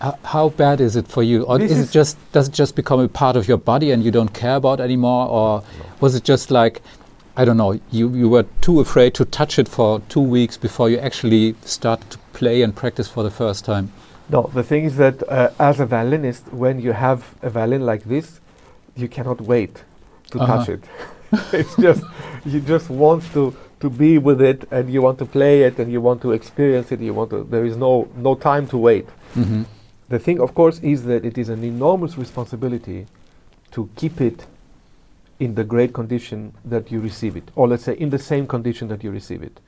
[0.00, 1.44] Ah, how bad is it for you?
[1.44, 4.02] Or is is- it just does it just become a part of your body and
[4.02, 5.28] you don't care about anymore?
[5.28, 5.62] Or
[6.00, 6.82] was it just like
[7.34, 10.90] I don't know, you, you were too afraid to touch it for two weeks before
[10.90, 13.90] you actually started to play and practice for the first time?
[14.28, 18.04] No, the thing is that uh, as a violinist, when you have a violin like
[18.04, 18.40] this,
[18.96, 19.82] you cannot wait
[20.32, 20.72] to touch Uh-huh.
[20.72, 20.82] it.
[21.54, 22.02] it's just
[22.44, 25.92] you just want to to be with it, and you want to play it, and
[25.92, 27.00] you want to experience it.
[27.00, 27.44] You want to.
[27.44, 29.06] There is no no time to wait.
[29.34, 29.62] Mm-hmm.
[30.08, 33.06] The thing, of course, is that it is an enormous responsibility
[33.72, 34.46] to keep it
[35.40, 38.88] in the great condition that you receive it, or let's say in the same condition
[38.88, 39.58] that you receive it.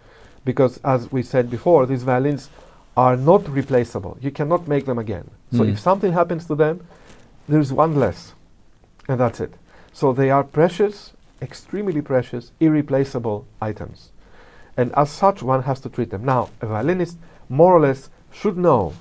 [0.44, 2.50] Because, as we said before, these violins
[2.96, 4.16] are not replaceable.
[4.20, 5.30] You cannot make them again.
[5.50, 5.70] So, Mm.
[5.72, 6.80] if something happens to them,
[7.48, 8.34] there's one less,
[9.08, 9.54] and that's it.
[9.92, 11.13] So, they are precious,
[11.44, 14.10] extremely precious, irreplaceable items.
[14.76, 16.24] And as such, one has to treat them.
[16.24, 17.18] Now, a violinist
[17.48, 18.94] more or less should know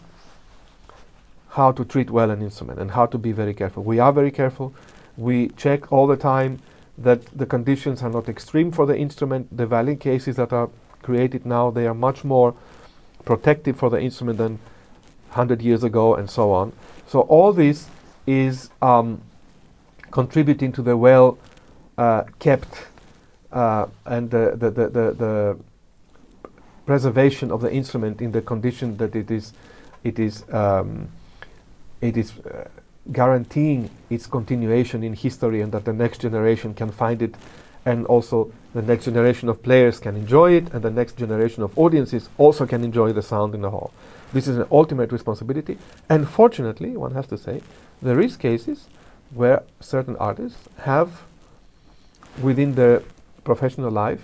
[1.52, 3.84] how to treat well an instrument and how to be very careful.
[3.84, 4.74] We are very careful.
[5.18, 6.60] We check all the time
[6.98, 9.56] that the conditions are not extreme for the instrument.
[9.56, 10.70] The violin cases that are
[11.02, 12.56] created now, they are much more
[13.26, 14.60] protective for the instrument than
[15.30, 16.74] 100 years ago and so on.
[17.08, 17.88] So all this
[18.28, 19.22] is um,
[20.12, 21.38] contributing to the well
[22.40, 22.88] kept
[23.52, 25.58] uh, and the, the, the, the, the
[26.86, 29.54] preservation of the instrument in the condition that it is
[30.04, 31.08] it is um,
[32.02, 32.68] it is uh,
[33.12, 37.36] guaranteeing its continuation in history and that the next generation can find it
[37.86, 41.78] and also the next generation of players can enjoy it and the next generation of
[41.78, 43.92] audiences also can enjoy the sound in the hall.
[44.32, 45.78] This is an ultimate responsibility.
[46.10, 47.62] And fortunately one has to say
[48.02, 48.88] there is cases
[49.34, 51.24] where certain artists have
[52.42, 53.02] within their
[53.44, 54.22] professional life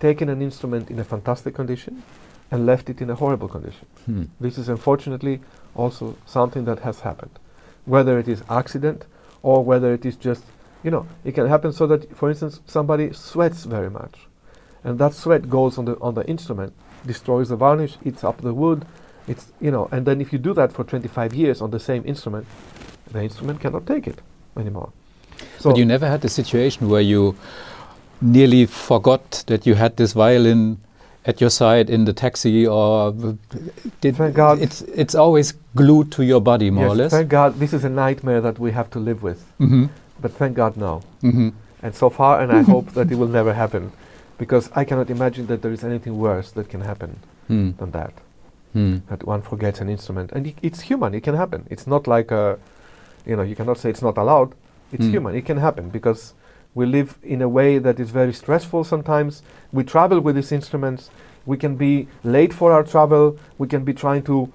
[0.00, 2.02] taken an instrument in a fantastic condition
[2.50, 4.24] and left it in a horrible condition Hmm.
[4.40, 5.40] this is unfortunately
[5.74, 7.38] also something that has happened.
[7.84, 9.04] Whether it is accident
[9.42, 10.42] or whether it is just,
[10.82, 14.26] you know, it can happen so that, for instance, somebody sweats very much,
[14.82, 16.72] and that sweat goes on the on the instrument,
[17.04, 18.86] destroys the varnish, eats up the wood,
[19.28, 22.02] it's you know, and then if you do that for 25 years on the same
[22.06, 22.46] instrument,
[23.12, 24.20] the instrument cannot take it
[24.56, 24.90] anymore.
[25.58, 27.36] So but you never had a situation where you
[28.20, 30.78] nearly forgot that you had this violin
[31.26, 33.12] at your side in the taxi or
[34.00, 34.60] did Thank God.
[34.60, 37.84] it's it's always glued to your body more yes, or less thank God, this is
[37.84, 39.86] a nightmare that we have to live with, mm-hmm.
[40.20, 41.02] but thank God no.
[41.22, 41.48] Mm-hmm.
[41.82, 43.92] and so far, and I hope that it will never happen,
[44.38, 47.70] because I cannot imagine that there is anything worse that can happen Hmm.
[47.78, 48.12] than that.
[48.72, 48.96] Hmm.
[49.08, 51.14] That one forgets an instrument, and it's human.
[51.14, 51.66] It can happen.
[51.70, 52.58] It's not like a,
[53.24, 54.54] you know, you cannot say it's not allowed.
[54.92, 55.10] It's Mm.
[55.10, 55.34] human.
[55.34, 56.34] It can happen because
[56.74, 58.84] we live in a way that is very stressful.
[58.84, 61.10] Sometimes we travel with these instruments.
[61.46, 63.36] We can be late for our travel.
[63.58, 64.48] We can be trying to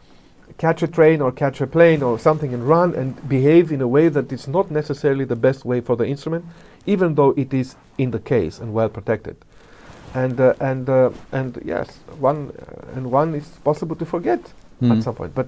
[0.57, 3.87] catch a train or catch a plane or something and run and behave in a
[3.87, 6.45] way that is not necessarily the best way for the instrument,
[6.85, 9.35] even though it is in the case and well protected.
[10.13, 14.39] And uh, and uh, and yes, one uh, and one is possible to forget
[14.79, 14.91] Hmm.
[14.91, 15.47] at some point, but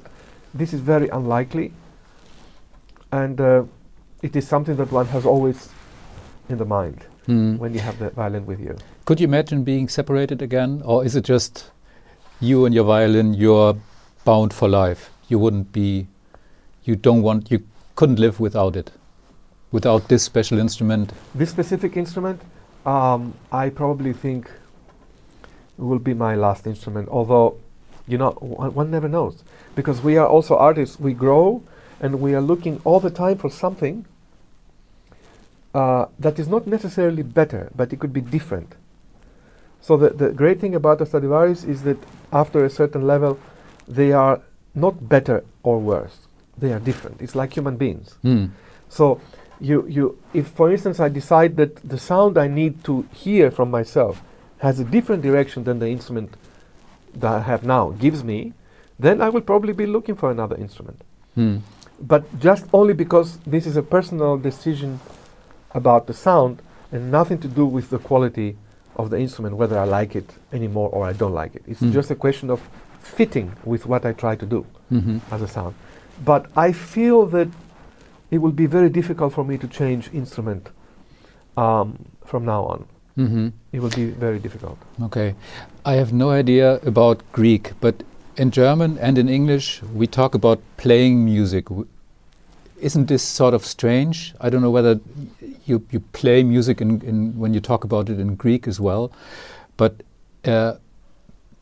[0.54, 1.74] this is very unlikely,
[3.12, 3.64] and uh,
[4.24, 5.70] it is something that one has always
[6.50, 7.06] in the mind.
[7.28, 7.58] Mm.
[7.58, 8.76] when you have the violin with you.
[9.06, 11.72] Could you imagine being separated again, or is it just
[12.42, 13.34] you and your violin?
[13.34, 13.78] You're
[14.26, 15.10] bound for life.
[15.30, 16.08] You wouldn't be.
[16.84, 17.50] You don't want.
[17.50, 17.66] You
[17.96, 18.92] couldn't live without it.
[19.72, 21.14] Without this special instrument.
[21.34, 22.42] This specific instrument,
[22.86, 24.52] um, I probably think
[25.78, 27.08] will be my last instrument.
[27.08, 27.58] Although,
[28.06, 29.46] you know, one, one never knows
[29.76, 31.00] because we are also artists.
[31.00, 31.64] We grow,
[32.02, 34.06] and we are looking all the time for something
[35.74, 38.76] uh, that is not necessarily better, but it could be different.
[39.82, 41.98] So the, the great thing about the Stradivarius is that
[42.32, 43.40] after a certain level,
[43.88, 44.42] they are
[44.76, 46.28] not better or worse.
[46.58, 47.22] They are different.
[47.22, 48.16] It's like human beings.
[48.24, 48.52] Mm.
[48.90, 49.20] So
[49.60, 53.72] you, you, if for instance I decide that the sound I need to hear from
[53.72, 54.22] myself
[54.60, 56.36] has a different direction than the instrument
[57.16, 58.54] that I have now gives me,
[59.00, 61.02] then I will probably be looking for another instrument.
[61.38, 61.62] Mm.
[62.00, 65.00] But just only because this is a personal decision
[65.74, 66.62] about the sound
[66.92, 68.56] and nothing to do with the quality
[68.96, 71.64] of the instrument, whether I like it anymore or I don't like it.
[71.68, 71.94] It's Mm.
[71.94, 72.60] just a question of
[73.02, 75.74] fitting with what I try to do hmm as a sound.
[76.26, 77.48] But I feel that
[78.32, 80.70] it will be very difficult for me to change instrument
[81.58, 82.86] um, from now on.
[83.16, 84.78] hmm It will be very difficult.
[85.02, 85.36] Okay.
[85.86, 87.96] I have no idea about Greek, but
[88.38, 91.66] in German and in English, we talk about playing music.
[91.70, 91.88] W-
[92.84, 94.34] Isn't this sort of strange?
[94.42, 95.00] I don't know whether
[95.66, 99.12] you, you play music in, in when you talk about it in Greek as well,
[99.78, 100.04] but
[100.44, 100.74] uh,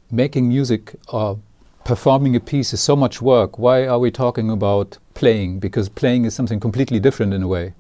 [0.10, 1.40] making music or
[1.84, 3.60] performing a piece is so much work.
[3.60, 5.60] Why are we talking about playing?
[5.60, 7.74] Because playing is something completely different in a way.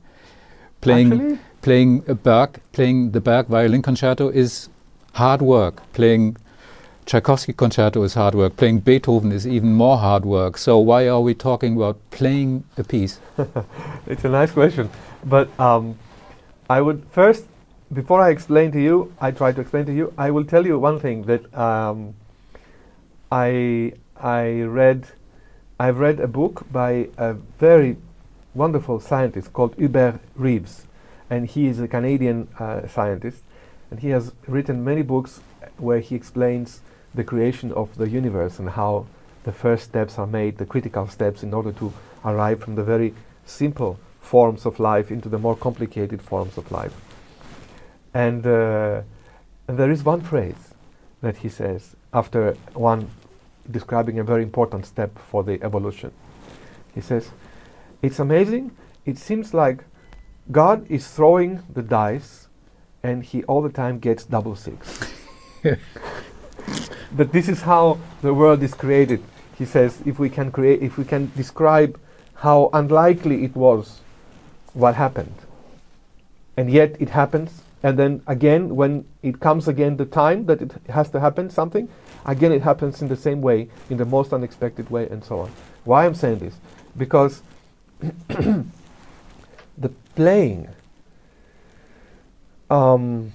[0.81, 4.69] Playing Actually, playing a Berg, playing the Berg violin concerto is
[5.13, 5.81] hard work.
[5.93, 6.37] Playing
[7.05, 8.55] Tchaikovsky concerto is hard work.
[8.55, 10.57] Playing Beethoven is even more hard work.
[10.57, 13.19] So why are we talking about playing a piece?
[14.07, 14.89] it's a nice question.
[15.25, 15.97] But um,
[16.69, 17.45] I would first,
[17.91, 20.77] before I explain to you, I try to explain to you, I will tell you
[20.79, 22.13] one thing that um,
[23.31, 25.07] I, I read,
[25.79, 27.97] I've read a book by a very
[28.53, 30.85] wonderful scientist called Hubert Reeves.
[31.29, 33.43] And he is a Canadian uh, scientist.
[33.89, 35.41] And he has written many books
[35.77, 36.81] where he explains
[37.13, 39.05] the creation of the universe and how
[39.43, 41.93] the first steps are made, the critical steps in order to
[42.23, 43.13] arrive from the very
[43.45, 46.93] simple forms of life into the more complicated forms of life.
[48.13, 49.01] And, uh,
[49.67, 50.73] and there is one phrase
[51.21, 53.09] that he says after one
[53.69, 56.11] describing a very important step for the evolution.
[56.93, 57.31] He says,
[58.01, 58.71] It's amazing.
[59.05, 59.83] It seems like
[60.51, 62.47] God is throwing the dice
[63.03, 64.99] and he all the time gets double six.
[67.11, 69.23] but this is how the world is created.
[69.57, 71.99] He says if we can create if we can describe
[72.35, 74.01] how unlikely it was
[74.73, 75.35] what happened.
[76.57, 80.71] And yet it happens and then again when it comes again the time that it
[80.89, 81.89] has to happen something
[82.25, 85.51] again it happens in the same way in the most unexpected way and so on
[85.83, 86.55] why i'm saying this
[86.97, 87.41] because
[88.27, 88.65] the
[90.15, 90.67] playing
[92.69, 93.33] um,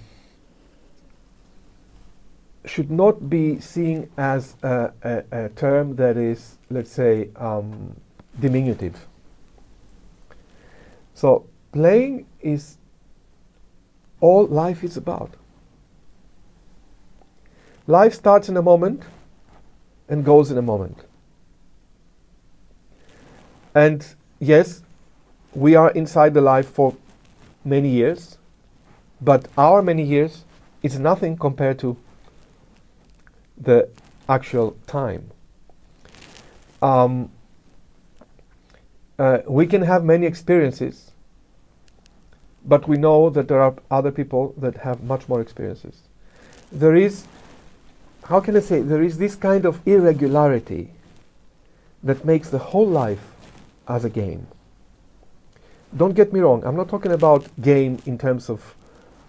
[2.66, 7.94] should not be seen as a, a, a term that is let's say um,
[8.40, 9.06] diminutive
[11.14, 12.78] so playing is
[14.20, 15.30] all life is about.
[17.86, 19.02] Life starts in a moment
[20.08, 21.04] and goes in a moment.
[23.74, 24.06] And
[24.38, 24.82] yes,
[25.54, 26.96] we are inside the life for
[27.64, 28.38] many years,
[29.20, 30.44] but our many years
[30.82, 31.96] is nothing compared to
[33.61, 33.88] the
[34.28, 35.30] actual time.
[36.82, 37.30] Um,
[39.18, 41.11] uh, we can have many experiences,
[42.64, 46.02] but we know that there are other people that have much more experiences.
[46.70, 47.24] There is,
[48.24, 50.90] how can I say, there is this kind of irregularity
[52.02, 53.24] that makes the whole life
[53.88, 54.46] as a game.
[55.96, 58.74] Don't get me wrong, I'm not talking about game in terms of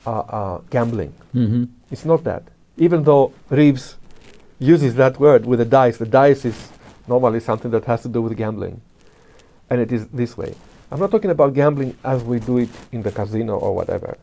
[0.05, 1.13] uh, uh, gambling.
[1.33, 1.65] Mm-hmm.
[1.91, 2.43] It's not that.
[2.77, 3.95] Even though Reeves
[4.59, 6.69] uses that word with the dice, the dice is
[7.07, 8.81] normally something that has to do with gambling.
[9.69, 10.55] And it is this way.
[10.91, 14.17] I'm not talking about gambling as we do it in the casino or whatever.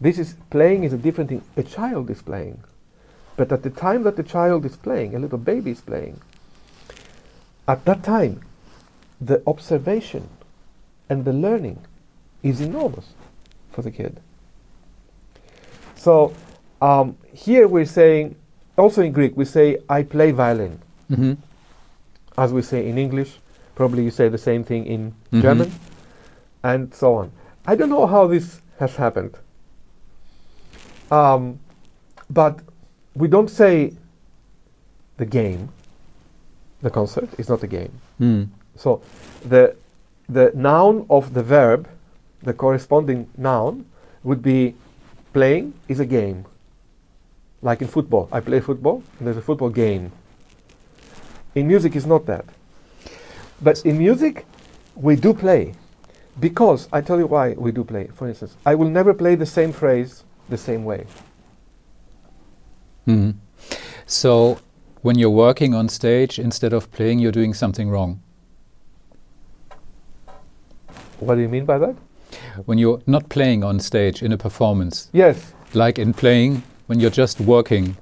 [0.00, 1.42] This is playing is a different thing.
[1.56, 2.62] A child is playing.
[3.36, 6.20] But at the time that the child is playing, a little baby is playing,
[7.66, 8.42] at that time,
[9.20, 10.28] the observation
[11.08, 11.80] and the learning
[12.42, 13.14] is enormous
[13.72, 14.20] for the kid.
[15.96, 16.34] So
[16.80, 18.36] um, here we're saying,
[18.76, 20.78] also in Greek, we say, I play violin.
[21.10, 21.32] Mm-hmm.
[22.36, 23.38] As we say in English,
[23.74, 25.42] probably you say the same thing in Mhm.
[25.42, 25.72] German,
[26.62, 27.30] and so on.
[27.66, 29.34] I don't know how this has happened.
[31.10, 31.58] Um,
[32.30, 32.60] but
[33.14, 33.92] we don't say
[35.16, 35.68] the game.
[36.82, 37.92] The concert is not a game.
[38.20, 38.48] Mm.
[38.76, 39.00] So
[39.48, 39.74] the
[40.28, 41.86] the noun of the verb,
[42.42, 43.84] the corresponding noun,
[44.24, 44.74] would be
[45.32, 46.44] playing is a game.
[47.64, 50.12] Like in football, I play football, and there's a football game.
[51.54, 52.44] In music, it's not that.
[53.62, 54.44] But in music,
[54.94, 55.72] we do play.
[56.38, 58.08] Because I tell you why we do play.
[58.14, 61.06] For instance, I will never play the same phrase the same way.
[63.06, 63.36] Mhm.
[64.04, 64.58] So,
[65.00, 68.20] when you're working on stage, instead of playing, you're doing something wrong.
[71.18, 71.94] What do you mean by that?
[72.66, 75.54] When you're not playing on stage in a performance, Yes.
[75.72, 77.96] like in playing, when you're just working,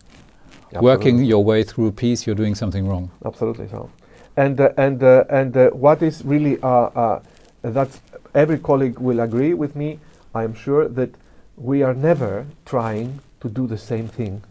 [0.72, 3.11] working your way through a piece, you're doing something wrong.
[3.24, 3.91] Absolutely so.
[4.37, 7.22] And uh, and uh, and uh, what is really uh, uh,
[7.62, 8.01] that
[8.35, 9.99] every colleague will agree with me.
[10.35, 11.11] I am sure that
[11.57, 14.43] we are never trying to do the same thing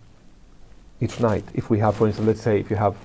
[0.99, 1.43] each night.
[1.55, 2.95] If we have, for instance, let's say if you have,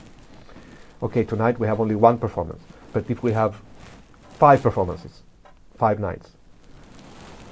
[1.02, 2.62] okay, tonight we have only one performance,
[2.92, 3.56] but if we have
[4.38, 5.22] five performances,
[5.78, 6.32] five nights,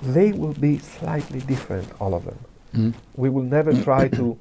[0.02, 2.38] they will be slightly different, all of them
[2.74, 2.92] Mm.
[3.16, 4.36] we will never try to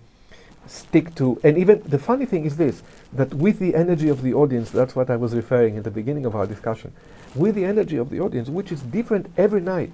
[0.68, 2.82] stick to and even the funny thing is this
[3.12, 6.26] that with the energy of the audience that's what i was referring in the beginning
[6.26, 6.92] of our discussion
[7.36, 9.92] with the energy of the audience which is different every night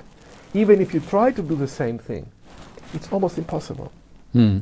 [0.53, 2.31] even if you try to do the same thing
[2.93, 3.91] it's almost impossible
[4.35, 4.61] Mm.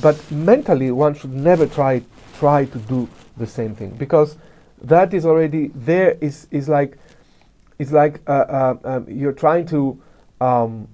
[0.00, 2.00] but mentally one should never try
[2.38, 4.36] try to do the same thing because
[4.80, 6.96] that is already there is is like
[7.78, 10.00] it's like uh, uh, um, you're trying to
[10.40, 10.86] um,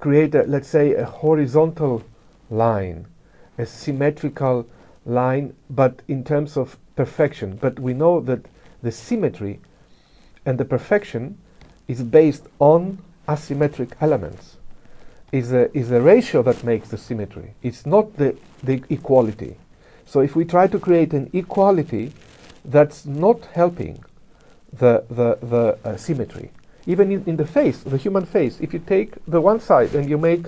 [0.00, 2.02] create a, let's say a horizontal
[2.50, 3.06] line
[3.58, 4.66] a symmetrical
[5.04, 8.46] line but in terms of perfection but we know that
[8.82, 9.60] the symmetry
[10.46, 11.38] and the perfection
[11.86, 12.98] is based on
[13.28, 14.56] asymmetric elements
[15.32, 17.54] is a, is a ratio that makes the symmetry.
[17.62, 19.56] It's not the, the equality.
[20.06, 22.12] So if we try to create an equality,
[22.64, 24.04] that's not helping
[24.72, 26.50] the, the, the uh, symmetry.
[26.86, 30.08] Even in, in the face, the human face, if you take the one side and
[30.08, 30.46] you make,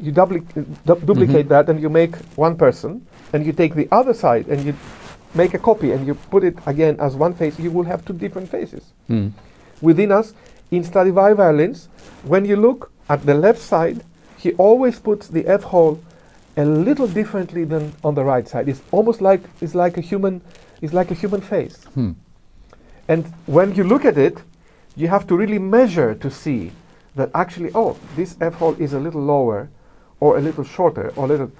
[0.00, 0.64] you dupli- uh,
[0.94, 4.64] du- duplicate that and you make one person, and you take the other side and
[4.64, 4.74] you
[5.34, 8.12] make a copy and you put it again as one face, you will have two
[8.14, 9.32] different faces Mm.
[9.80, 10.32] within us
[10.70, 11.88] in Stradivari violins,
[12.24, 14.02] when you look at the left side,
[14.36, 15.98] he always puts the F hole
[16.56, 18.68] a little differently than on the right side.
[18.68, 20.40] It's almost like it's like a human,
[20.82, 21.84] it's like a human face.
[21.94, 22.12] Hmm.
[23.08, 24.42] And when you look at it,
[24.98, 26.72] you have to really measure to see
[27.14, 29.68] that actually, oh, this F hole is a little lower,
[30.20, 31.50] or a little shorter, or a little.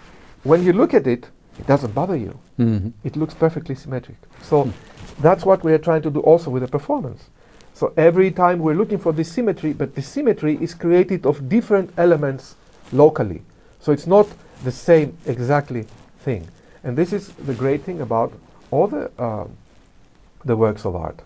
[0.43, 1.29] When you look at it,
[1.59, 2.39] it doesn't bother you.
[2.59, 2.93] Mhm.
[3.05, 4.17] It looks perfectly symmetric.
[4.43, 4.69] So
[5.21, 7.31] that's what we are trying to do also with the performance.
[7.75, 11.91] So every time we're looking for this symmetry, but the symmetry is created of different
[11.97, 12.57] elements
[12.93, 13.43] locally.
[13.81, 14.27] So it's not
[14.65, 15.87] the same exactly
[16.25, 16.49] thing.
[16.83, 18.33] And this is the great thing about
[18.73, 19.51] all the um,
[20.45, 21.23] the works of art.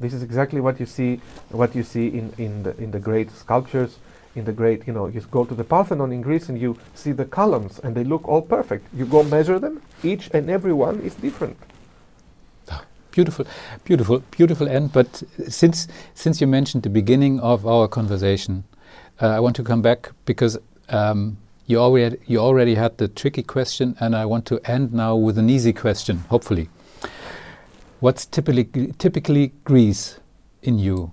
[0.00, 1.20] This is exactly what you see
[1.50, 3.98] what you see in, in the in the great sculptures,
[4.34, 7.12] in the great you know, you go to the Parthenon in Greece and you see
[7.12, 8.86] the columns and they look all perfect.
[8.94, 11.56] You go measure them, each and every one is different.
[13.12, 13.44] Beautiful,
[13.84, 14.92] beautiful, beautiful end.
[14.92, 18.62] But since since you mentioned the beginning of our conversation,
[19.20, 20.56] uh, I want to come back because
[20.88, 21.36] um,
[21.66, 25.38] you already you already had the tricky question, and I want to end now with
[25.38, 26.18] an easy question.
[26.28, 26.68] Hopefully,
[28.00, 28.64] what's typically
[28.98, 30.18] typically Greece
[30.62, 31.12] in you?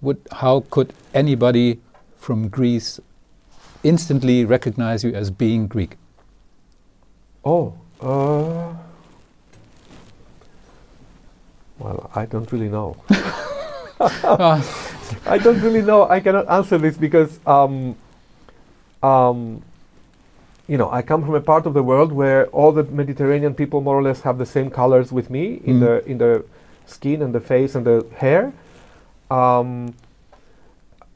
[0.00, 1.80] Would how could anybody
[2.18, 3.00] from Greece
[3.82, 5.96] instantly recognize you as being Greek?
[7.44, 8.72] Oh, uh,
[11.78, 12.96] well, I don't really know.
[14.00, 16.08] I don't really know.
[16.08, 17.96] I cannot answer this because, um,
[19.02, 19.62] um,
[20.66, 23.80] you know, I come from a part of the world where all the Mediterranean people
[23.80, 25.80] more or less have the same colors with me in Mm.
[25.80, 26.44] the in the
[26.86, 28.52] skin and the face and the hair.
[29.30, 29.94] Um,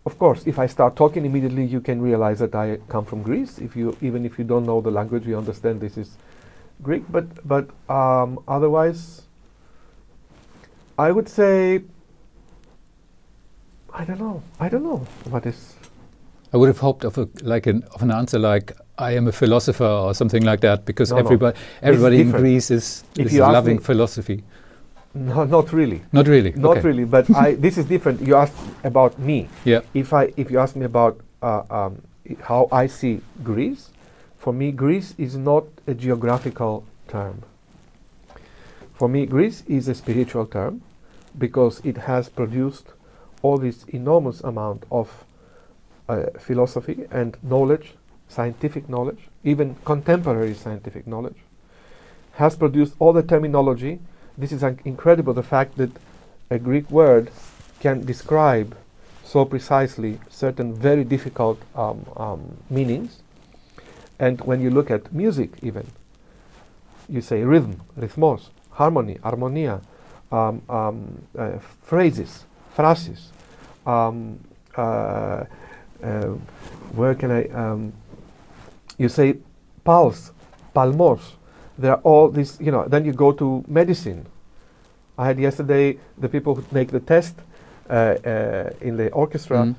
[0.06, 3.58] of course, if I start talking immediately, you can realize that I come from Greece.
[3.58, 6.16] If you even if you don't know the language, you understand this is
[6.82, 7.04] Greek.
[7.10, 9.22] But but um, otherwise,
[10.98, 11.82] I would say
[13.94, 14.42] I don't know.
[14.60, 14.98] I don't know
[15.30, 15.74] what is.
[16.52, 19.32] I would have hoped of a like an of an answer like I am a
[19.32, 21.24] philosopher or something like that because No, no.
[21.24, 22.32] everybody everybody in.
[22.32, 24.42] Greece is, If is loving philosophy.
[25.14, 26.02] No, not really.
[26.12, 26.52] Not really.
[26.52, 26.88] Not okay.
[26.88, 27.04] really.
[27.04, 27.54] But I.
[27.54, 28.20] This is different.
[28.20, 29.48] You asked about me.
[29.64, 29.80] Yeah.
[29.94, 32.02] If I if you ask me about uh, um,
[32.42, 33.90] how I see Greece,
[34.36, 37.42] for me Greece is not a geographical term.
[38.94, 40.82] For me, Greece is a spiritual term
[41.38, 42.88] because it has produced
[43.42, 45.24] all this enormous amount of
[46.08, 47.94] uh, philosophy and knowledge
[48.28, 51.36] scientific knowledge, even contemporary scientific knowledge,
[52.34, 53.98] has produced all the terminology.
[54.36, 55.90] This is incredible the fact that
[56.50, 57.30] a Greek word
[57.80, 58.76] can describe
[59.24, 63.22] so precisely certain very difficult um, um, meanings.
[64.18, 65.86] And when you look at music, even,
[67.08, 69.80] you say rhythm, rhythmos, harmony, harmonia,
[70.32, 73.32] um, um, uh, phrases, phrases.
[73.86, 74.40] Um,
[74.76, 75.44] uh,
[76.02, 76.34] uh,
[76.94, 77.44] where can I?
[78.98, 79.36] You say
[79.84, 80.32] pulse,
[80.74, 81.20] palmos.
[81.78, 82.84] There are all these, you know.
[82.86, 84.26] Then you go to medicine.
[85.16, 87.34] I had yesterday the people who make the test
[87.88, 89.74] uh, uh, in the orchestra Mm.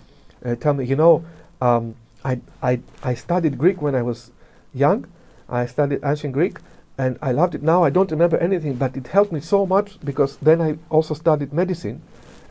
[0.46, 1.24] uh, tell me, you know,
[1.62, 1.96] um,
[2.26, 4.32] I, I, I studied Greek when I was
[4.74, 5.06] young.
[5.50, 6.60] I studied ancient Greek
[6.98, 7.64] and I loved it.
[7.64, 11.14] Now I don't remember anything, but it helped me so much because then I also
[11.14, 12.02] studied medicine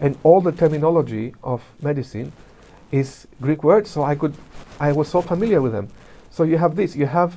[0.01, 2.33] and all the terminology of medicine
[2.93, 4.35] is Greek words, so I could,
[4.81, 5.89] I was so familiar with them.
[6.39, 7.36] So you have this, you have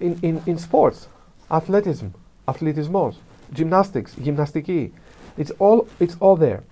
[0.00, 1.06] in, in, in sports,
[1.50, 2.06] athleticism,
[2.48, 3.16] atletismos,
[3.52, 4.90] gymnastics, gymnastiki.
[5.36, 6.62] It's all, it's all there.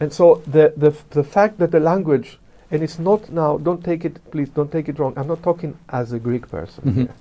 [0.00, 2.38] And so the, the, the fact that the language,
[2.70, 5.76] and it's not now, don't take it, please don't take it wrong, I'm not talking
[5.90, 6.94] as a Greek person Mhm.
[6.94, 7.14] here.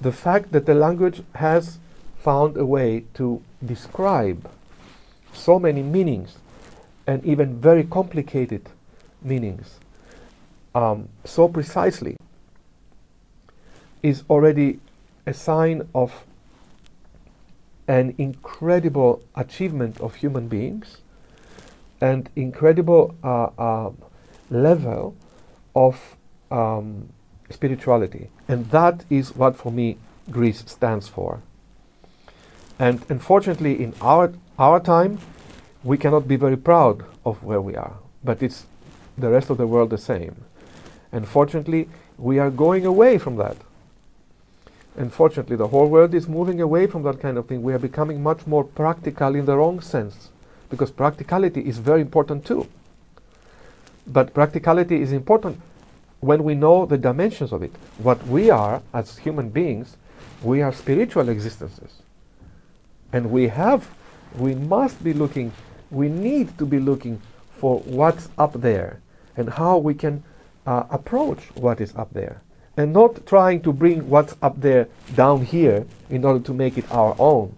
[0.00, 1.78] The fact that the language has
[2.24, 4.48] found a way to describe
[5.34, 6.38] so many meanings
[7.06, 8.62] and even very complicated
[9.20, 9.78] meanings
[10.74, 12.16] um, so precisely
[14.02, 14.80] is already
[15.26, 16.24] a sign of
[17.86, 20.98] an incredible achievement of human beings
[22.00, 23.90] and incredible uh, uh,
[24.48, 25.14] level
[25.74, 26.16] of
[26.50, 27.08] um,
[27.50, 28.28] spirituality.
[28.48, 29.98] And that is what, for me,
[30.30, 31.42] Greece stands for.
[32.78, 35.18] And unfortunately, in our, our time,
[35.82, 37.94] we cannot be very proud of where we are.
[38.24, 38.66] But it's
[39.18, 40.44] the rest of the world the same.
[41.12, 43.56] Unfortunately, we are going away from that.
[44.96, 47.62] Unfortunately, the whole world is moving away from that kind of thing.
[47.62, 50.30] We are becoming much more practical in the wrong sense,
[50.68, 52.66] because practicality is very important too.
[54.06, 55.60] But practicality is important
[56.20, 57.72] when we know the dimensions of it.
[57.98, 59.96] What we are as human beings,
[60.42, 62.02] we are spiritual existences.
[63.12, 63.88] And we have,
[64.36, 65.52] we must be looking,
[65.90, 67.20] we need to be looking
[67.56, 69.00] for what's up there
[69.36, 70.22] and how we can
[70.66, 72.42] uh, approach what is up there.
[72.80, 76.90] And not trying to bring what's up there down here in order to make it
[76.90, 77.54] our own.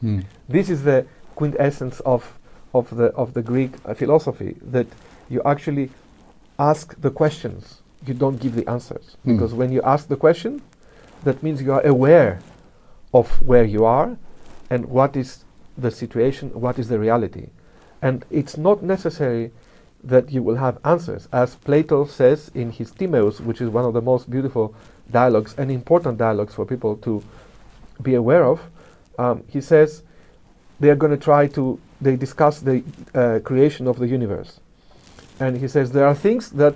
[0.00, 0.24] Mm.
[0.48, 2.38] This is the quintessence of,
[2.72, 4.86] of, the, of the Greek uh, philosophy that
[5.28, 5.90] you actually
[6.60, 9.16] ask the questions, you don't give the answers.
[9.26, 9.32] Mm.
[9.32, 10.62] Because when you ask the question,
[11.24, 12.38] that means you are aware
[13.12, 14.16] of where you are
[14.70, 15.44] and what is
[15.76, 17.48] the situation, what is the reality.
[18.02, 19.50] And it's not necessary
[20.02, 21.28] that you will have answers.
[21.32, 24.74] As Plato says in his Timaeus, which is one of the most beautiful
[25.10, 27.22] dialogues and important dialogues for people to
[28.02, 28.60] be aware of,
[29.18, 30.02] um, he says
[30.78, 32.82] they are going to try to, they discuss the
[33.14, 34.60] uh, creation of the universe.
[35.38, 36.74] And he says there are things that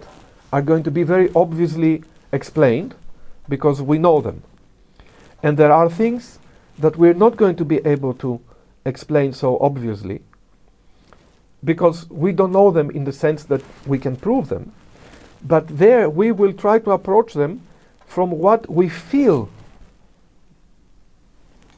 [0.53, 2.03] are going to be very obviously
[2.33, 2.95] explained
[3.49, 4.43] because we know them.
[5.43, 6.39] And there are things
[6.79, 8.41] that we're not going to be able to
[8.85, 10.21] explain so obviously
[11.65, 14.73] because we don't know them in the sense that we can prove them.
[15.43, 17.61] But there we will try to approach them
[18.07, 19.49] from what we feel.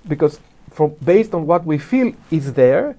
[0.06, 2.96] Because from based on what we feel is there,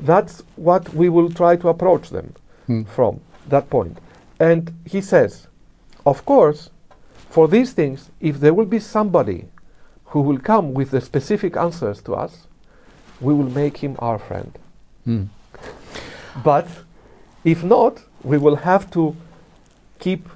[0.00, 2.34] that's what we will try to approach them
[2.68, 2.86] Mm.
[2.88, 3.98] from that point.
[4.40, 5.48] And he says,
[6.06, 6.70] of course,
[7.28, 9.44] for these things, if there will be somebody
[10.06, 12.46] who will come with the specific answers to us,
[13.20, 14.58] we will make him our friend.
[15.06, 15.28] Mm.
[16.42, 16.66] But
[17.44, 19.14] if not, we will have to
[19.98, 20.28] keep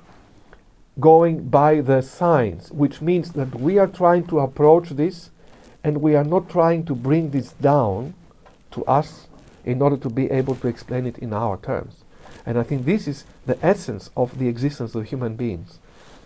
[1.00, 5.30] going by the signs, which means that we are trying to approach this
[5.84, 8.14] and we are not trying to bring this down
[8.72, 9.26] to us
[9.64, 12.04] in order to be able to explain it in our terms.
[12.44, 15.78] And I think this is the essence of the existence of human beings.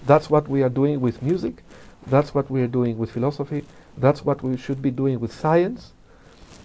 [0.07, 1.63] That's what we are doing with music,
[2.07, 3.65] that's what we are doing with philosophy,
[3.97, 5.93] that's what we should be doing with science,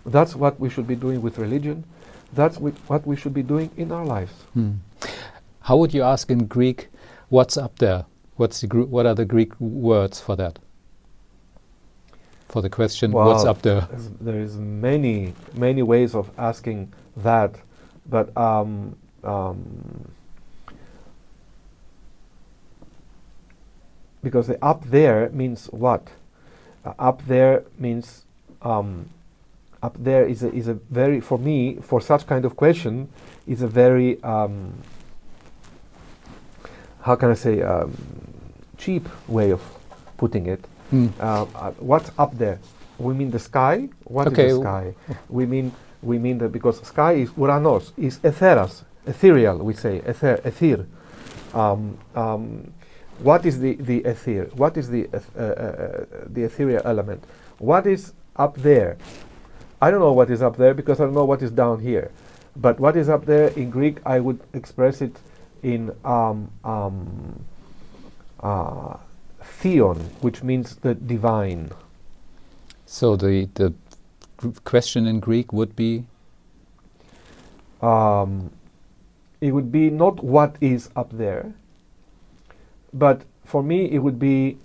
[0.06, 1.84] that's what we should be doing with religion,
[2.34, 4.34] that's what we should be doing in our lives.
[4.56, 4.78] Mm.
[5.62, 6.90] How would you ask in Greek,
[7.30, 8.06] what's up there?
[8.36, 10.60] What's the what are the Greek words for that?
[12.48, 13.88] For the question, what's up there?
[14.22, 17.56] There is many, many ways of asking that,
[18.06, 20.10] but um, um,
[24.24, 26.08] because the up there means what?
[26.86, 28.24] Uh, up there means
[28.62, 29.10] um,
[29.84, 33.08] up there is a, is a very for me for such kind of question
[33.46, 34.74] is a very um,
[37.02, 37.96] how can I say um,
[38.78, 39.62] cheap way of
[40.18, 40.66] putting it.
[40.90, 41.08] Hmm.
[41.20, 42.60] Uh, uh, what's up there?
[42.98, 43.90] We mean the sky.
[44.06, 44.52] What is Okay.
[44.52, 44.96] the sky?
[45.30, 45.72] We mean
[46.02, 49.58] we mean that because sky is uranos, is etheras, ethereal.
[49.60, 50.86] We say ether, ether.
[51.54, 52.72] Um, um,
[53.20, 54.50] what is the the ether?
[54.56, 57.24] What is the eth- uh, uh, the ethereal element?
[57.60, 58.98] What is up there?
[59.82, 62.12] I don't know what is up there because I don't know what is down here.
[62.56, 65.16] But what is up there in Greek, I would express it
[65.62, 67.46] in um, um,
[68.40, 68.98] uh,
[69.42, 71.72] theon, which means the divine.
[72.86, 73.74] So the the
[74.64, 76.06] question in Greek would be
[77.82, 78.50] um,
[79.42, 81.54] it would be not what is up there,
[82.94, 84.58] but for me it would be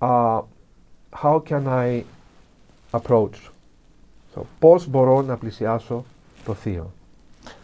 [0.00, 0.42] uh,
[1.12, 2.04] how can I
[2.94, 3.38] approach.
[4.35, 6.05] So, πώς μπορώ να πλησιάσω
[6.45, 6.91] το θείο.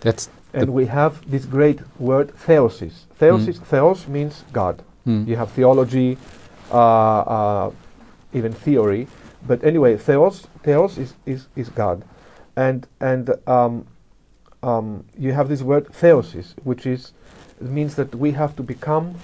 [0.04, 2.96] that's And The- we have this great word theosis.
[3.20, 4.76] Theosis, theos means God.
[5.06, 5.24] hmm.
[5.30, 6.18] You have theology,
[6.72, 7.72] uh, uh,
[8.38, 9.08] even theory.
[9.48, 10.36] But anyway, theos,
[10.66, 12.04] theos is, is, is God.
[12.56, 13.74] And, and um,
[14.62, 17.14] um, you have this word theosis, which is,
[17.60, 19.16] it means that we have to become,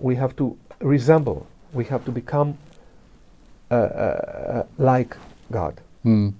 [0.00, 2.58] we have to resemble, we have to become
[3.70, 5.16] uh, uh, uh, like
[5.50, 5.74] God.
[6.02, 6.30] Hmm.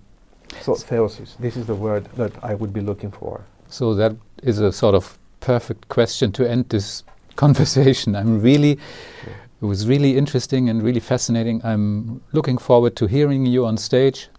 [0.62, 3.41] So theosis, this is the word that I would be looking for.
[3.70, 7.03] So that is a sort of perfect question to end this
[7.36, 8.16] conversation.
[8.16, 11.62] I'm really, it was really interesting and really fascinating.
[11.64, 14.30] I'm looking forward to hearing you on stage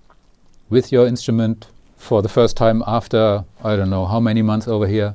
[0.71, 4.87] with your instrument for the first time after I don't know how many months over
[4.87, 5.15] here.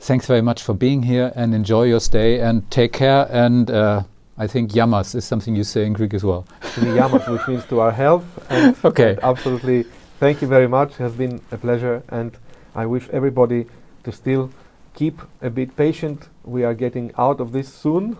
[0.00, 3.26] Thanks very much for being here and enjoy your stay and take care.
[3.30, 4.02] And uh,
[4.38, 6.46] I think yamas is something you say in Greek as well.
[6.76, 8.24] Yamas, which means to our health.
[8.50, 9.10] And Okay.
[9.10, 9.86] and absolutely,
[10.18, 10.92] thank you very much.
[10.92, 12.36] It has been a pleasure, and
[12.74, 13.66] I wish everybody
[14.04, 14.50] to still
[14.94, 16.28] keep a bit patient.
[16.44, 18.18] We are getting out of this soon,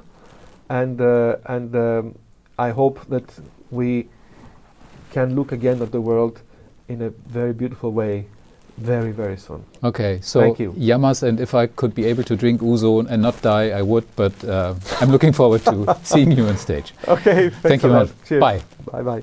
[0.68, 2.18] and uh, and um,
[2.58, 3.24] I hope that
[3.70, 4.08] we
[5.10, 6.40] can look again at the world
[6.88, 8.26] in a very beautiful way,
[8.78, 9.64] very very soon.
[9.82, 10.72] Okay, so Thank you.
[10.72, 14.04] yamas, and if I could be able to drink ouzo and not die, I would.
[14.16, 16.92] But uh, I'm looking forward to seeing you on stage.
[17.08, 18.10] Okay, Thank you, man.
[18.26, 18.40] Cheers.
[18.40, 18.62] Bye.
[18.92, 19.22] Bye bye.